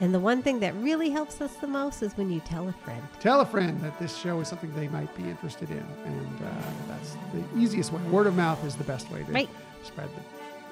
[0.00, 2.72] And the one thing that really helps us the most is when you tell a
[2.72, 3.02] friend.
[3.20, 6.50] Tell a friend that this show is something they might be interested in, and uh,
[6.88, 8.00] that's the easiest way.
[8.10, 9.48] Word of mouth is the best way to Right.
[9.84, 10.08] spread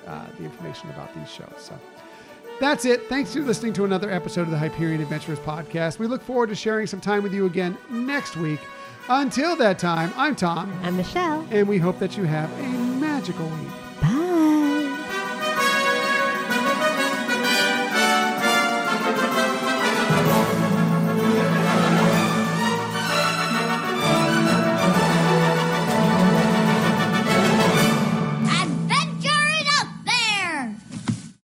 [0.05, 1.53] the, uh, the information about these shows.
[1.59, 1.79] So
[2.61, 3.09] that's it.
[3.09, 5.99] Thanks for listening to another episode of the Hyperion Adventurers podcast.
[5.99, 8.61] We look forward to sharing some time with you again next week.
[9.09, 11.45] Until that time, I'm Tom, I'm Michelle.
[11.51, 12.63] and we hope that you have a
[13.01, 13.69] magical week.